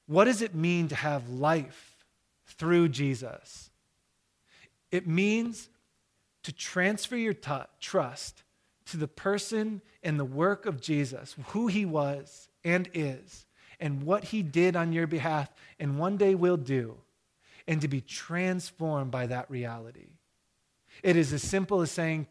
what 0.06 0.24
does 0.24 0.42
it 0.42 0.54
mean 0.54 0.88
to 0.88 0.94
have 0.94 1.28
life 1.28 1.96
through 2.46 2.90
Jesus? 2.90 3.70
It 4.90 5.06
means 5.06 5.68
to 6.44 6.52
transfer 6.52 7.16
your 7.16 7.34
t- 7.34 7.52
trust 7.80 8.44
to 8.86 8.96
the 8.96 9.08
person 9.08 9.80
and 10.02 10.20
the 10.20 10.24
work 10.24 10.66
of 10.66 10.80
Jesus, 10.80 11.34
who 11.48 11.66
he 11.66 11.84
was 11.84 12.48
and 12.62 12.88
is, 12.94 13.46
and 13.80 14.04
what 14.04 14.24
he 14.24 14.42
did 14.42 14.76
on 14.76 14.92
your 14.92 15.06
behalf, 15.06 15.52
and 15.80 15.98
one 15.98 16.16
day 16.16 16.34
will 16.34 16.56
do, 16.56 16.96
and 17.66 17.80
to 17.80 17.88
be 17.88 18.00
transformed 18.00 19.10
by 19.10 19.26
that 19.26 19.50
reality. 19.50 20.10
It 21.02 21.16
is 21.16 21.32
as 21.32 21.42
simple 21.42 21.80
as 21.80 21.90
saying 21.90 22.28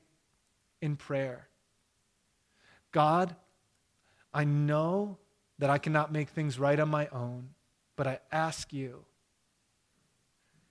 in 0.82 0.95
prayer 0.95 1.47
God, 2.93 3.36
I 4.34 4.45
know 4.45 5.17
that 5.60 5.69
I 5.69 5.77
cannot 5.77 6.13
make 6.13 6.29
things 6.29 6.58
right 6.58 6.79
on 6.79 6.89
my 6.89 7.08
own, 7.08 7.49
but 7.97 8.08
I 8.08 8.19
ask 8.32 8.71
you 8.71 9.03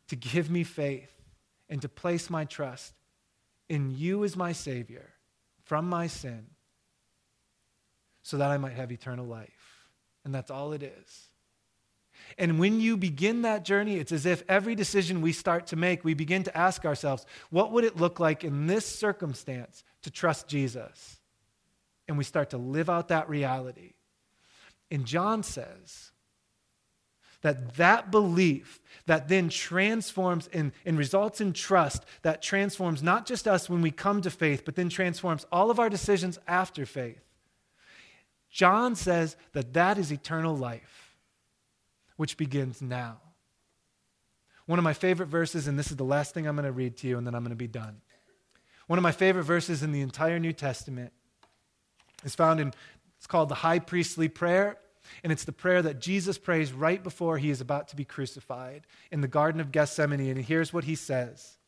to 0.08 0.16
give 0.16 0.50
me 0.50 0.64
faith 0.64 1.12
and 1.68 1.82
to 1.82 1.88
place 1.88 2.30
my 2.30 2.44
trust 2.44 2.94
in 3.68 3.90
you 3.96 4.24
as 4.24 4.36
my 4.36 4.52
Savior 4.52 5.10
from 5.64 5.88
my 5.88 6.06
sin 6.06 6.46
so 8.22 8.36
that 8.38 8.50
I 8.50 8.58
might 8.58 8.74
have 8.74 8.92
eternal 8.92 9.26
life. 9.26 9.88
And 10.24 10.34
that's 10.34 10.50
all 10.50 10.72
it 10.72 10.82
is. 10.82 11.28
And 12.38 12.58
when 12.58 12.80
you 12.80 12.96
begin 12.96 13.42
that 13.42 13.64
journey, 13.64 13.96
it's 13.96 14.12
as 14.12 14.26
if 14.26 14.44
every 14.48 14.74
decision 14.74 15.22
we 15.22 15.32
start 15.32 15.68
to 15.68 15.76
make, 15.76 16.04
we 16.04 16.14
begin 16.14 16.44
to 16.44 16.56
ask 16.56 16.84
ourselves, 16.84 17.26
what 17.50 17.72
would 17.72 17.84
it 17.84 17.96
look 17.96 18.20
like 18.20 18.44
in 18.44 18.66
this 18.66 18.86
circumstance 18.86 19.82
to 20.02 20.10
trust 20.10 20.46
Jesus? 20.46 21.18
And 22.08 22.18
we 22.18 22.24
start 22.24 22.50
to 22.50 22.58
live 22.58 22.90
out 22.90 23.08
that 23.08 23.28
reality. 23.28 23.94
And 24.90 25.06
John 25.06 25.42
says 25.42 26.10
that 27.42 27.74
that 27.76 28.10
belief 28.10 28.80
that 29.06 29.28
then 29.28 29.48
transforms 29.48 30.48
and, 30.52 30.72
and 30.84 30.96
results 30.96 31.40
in 31.40 31.52
trust, 31.52 32.04
that 32.22 32.42
transforms 32.42 33.02
not 33.02 33.26
just 33.26 33.48
us 33.48 33.68
when 33.68 33.82
we 33.82 33.90
come 33.90 34.22
to 34.22 34.30
faith, 34.30 34.64
but 34.64 34.76
then 34.76 34.88
transforms 34.88 35.46
all 35.50 35.70
of 35.70 35.78
our 35.78 35.88
decisions 35.88 36.38
after 36.46 36.86
faith. 36.86 37.22
John 38.50 38.94
says 38.94 39.36
that 39.54 39.72
that 39.72 39.98
is 39.98 40.12
eternal 40.12 40.56
life, 40.56 41.16
which 42.16 42.36
begins 42.36 42.82
now. 42.82 43.18
One 44.66 44.78
of 44.78 44.84
my 44.84 44.92
favorite 44.92 45.26
verses, 45.26 45.66
and 45.66 45.78
this 45.78 45.90
is 45.90 45.96
the 45.96 46.04
last 46.04 46.34
thing 46.34 46.46
I'm 46.46 46.54
going 46.54 46.66
to 46.66 46.72
read 46.72 46.96
to 46.98 47.08
you, 47.08 47.18
and 47.18 47.26
then 47.26 47.34
I'm 47.34 47.42
going 47.42 47.50
to 47.50 47.56
be 47.56 47.66
done. 47.66 48.00
One 48.86 48.98
of 48.98 49.02
my 49.02 49.12
favorite 49.12 49.44
verses 49.44 49.82
in 49.82 49.90
the 49.90 50.02
entire 50.02 50.38
New 50.38 50.52
Testament 50.52 51.12
is 52.24 52.34
found 52.34 52.60
in, 52.60 52.72
it's 53.18 53.26
called 53.26 53.48
the 53.48 53.56
high 53.56 53.78
priestly 53.78 54.28
prayer. 54.28 54.78
And 55.22 55.32
it's 55.32 55.44
the 55.44 55.52
prayer 55.52 55.82
that 55.82 56.00
Jesus 56.00 56.38
prays 56.38 56.72
right 56.72 57.02
before 57.02 57.36
he 57.36 57.50
is 57.50 57.60
about 57.60 57.88
to 57.88 57.96
be 57.96 58.04
crucified 58.04 58.86
in 59.10 59.20
the 59.20 59.28
Garden 59.28 59.60
of 59.60 59.72
Gethsemane. 59.72 60.20
And 60.20 60.44
here's 60.44 60.72
what 60.72 60.84
he 60.84 60.94
says. 60.94 61.58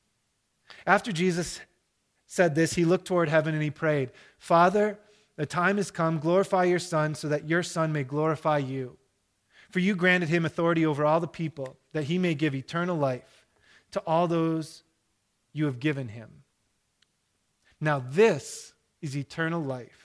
After 0.86 1.12
Jesus 1.12 1.61
said 2.26 2.55
this, 2.55 2.74
he 2.74 2.84
looked 2.84 3.07
toward 3.07 3.28
heaven 3.28 3.55
and 3.55 3.62
he 3.62 3.70
prayed, 3.70 4.11
Father, 4.38 4.98
the 5.36 5.46
time 5.46 5.76
has 5.78 5.90
come, 5.90 6.18
glorify 6.20 6.64
your 6.64 6.78
Son, 6.78 7.14
so 7.14 7.28
that 7.28 7.48
your 7.48 7.62
Son 7.62 7.92
may 7.92 8.05
glorify 8.05 8.59
you. 8.59 8.96
For 9.70 9.80
you 9.80 9.96
granted 9.96 10.28
him 10.28 10.44
authority 10.44 10.86
over 10.86 11.05
all 11.05 11.18
the 11.18 11.26
people, 11.26 11.76
that 11.92 12.05
he 12.05 12.18
may 12.18 12.34
give 12.34 12.55
eternal 12.55 12.96
life 12.96 13.46
to 13.90 14.00
all 14.07 14.28
those 14.28 14.84
you 15.52 15.66
have 15.66 15.80
given 15.80 16.09
him. 16.09 16.44
Now, 17.80 18.02
this 18.09 18.72
is 19.02 19.16
eternal 19.16 19.61
life 19.61 20.03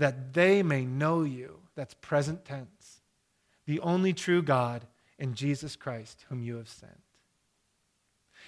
that 0.00 0.32
they 0.32 0.62
may 0.62 0.84
know 0.84 1.22
you. 1.22 1.60
That's 1.76 1.94
present 1.94 2.44
tense. 2.44 3.00
The 3.66 3.80
only 3.80 4.12
true 4.12 4.42
God 4.42 4.86
and 5.18 5.34
Jesus 5.34 5.76
Christ, 5.76 6.24
whom 6.28 6.42
you 6.42 6.56
have 6.56 6.68
sent. 6.68 7.00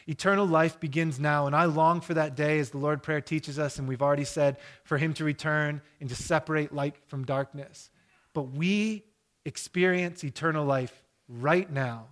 Eternal 0.09 0.47
life 0.47 0.81
begins 0.81 1.21
now, 1.21 1.47
and 1.47 1.55
I 1.55 1.67
long 1.67 2.01
for 2.01 2.15
that 2.15 2.35
day, 2.35 2.59
as 2.59 2.71
the 2.71 2.79
Lord 2.79 3.03
Prayer 3.03 3.21
teaches 3.21 3.59
us, 3.59 3.79
and 3.79 3.87
we've 3.87 4.03
already 4.03 4.25
said, 4.25 4.57
for 4.83 4.99
Him 4.99 5.13
to 5.15 5.25
return 5.25 5.81
and 6.01 6.09
to 6.09 6.17
separate 6.17 6.73
light 6.73 6.97
from 7.07 7.25
darkness. 7.25 7.91
But 8.33 8.51
we 8.51 9.05
experience 9.45 10.25
eternal 10.25 10.65
life 10.65 11.05
right 11.29 11.71
now 11.71 12.07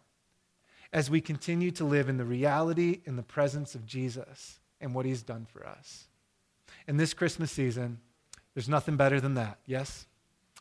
as 0.93 1.11
we 1.11 1.21
continue 1.21 1.71
to 1.73 1.85
live 1.85 2.09
in 2.09 2.17
the 2.17 2.25
reality 2.25 3.01
in 3.07 3.17
the 3.17 3.23
presence 3.23 3.75
of 3.75 3.87
Jesus 3.87 4.61
and 4.81 4.95
what 4.95 5.07
He's 5.07 5.23
done 5.23 5.47
for 5.51 5.67
us. 5.67 6.07
In 6.87 6.97
this 6.97 7.15
Christmas 7.15 7.51
season, 7.51 7.99
there's 8.55 8.69
nothing 8.69 8.97
better 8.97 9.21
than 9.21 9.35
that, 9.35 9.59
yes? 9.67 10.07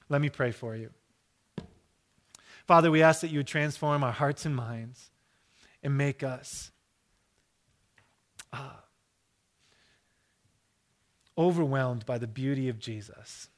Let 0.10 0.22
me 0.22 0.30
pray 0.30 0.52
for 0.52 0.76
you. 0.76 0.92
Father, 2.68 2.92
we 2.92 3.02
ask 3.02 3.22
that 3.22 3.30
you 3.30 3.40
would 3.40 3.48
transform 3.48 4.04
our 4.04 4.12
hearts 4.12 4.46
and 4.46 4.56
minds 4.56 5.10
and 5.82 5.98
make 5.98 6.24
us 6.24 6.72
uh, 8.54 8.72
overwhelmed 11.38 12.06
by 12.06 12.18
the 12.18 12.28
beauty 12.28 12.70
of 12.70 12.80
Jesus. 12.80 13.50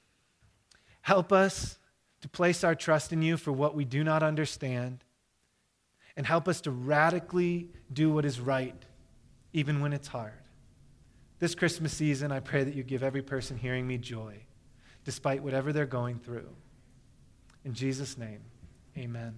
Help 1.01 1.34
us 1.34 1.77
to 2.21 2.29
place 2.29 2.63
our 2.63 2.75
trust 2.75 3.11
in 3.11 3.21
you 3.21 3.36
for 3.36 3.51
what 3.51 3.75
we 3.75 3.84
do 3.84 4.03
not 4.03 4.21
understand, 4.21 5.03
and 6.15 6.25
help 6.25 6.47
us 6.47 6.61
to 6.61 6.71
radically 6.71 7.69
do 7.91 8.11
what 8.13 8.25
is 8.25 8.39
right, 8.39 8.86
even 9.53 9.82
when 9.82 9.91
it's 9.91 10.07
hard. 10.07 10.41
This 11.42 11.56
Christmas 11.56 11.92
season, 11.92 12.32
I 12.32 12.39
pray 12.39 12.64
that 12.64 12.76
you 12.76 12.84
give 12.84 13.02
every 13.02 13.24
person 13.24 13.58
hearing 13.58 13.88
me 13.88 13.98
joy, 13.98 14.36
despite 15.06 15.42
whatever 15.42 15.74
they're 15.74 15.88
going 15.88 16.20
through. 16.20 16.48
In 17.66 17.74
Jesus' 17.74 18.16
name, 18.16 18.42
amen. 18.96 19.34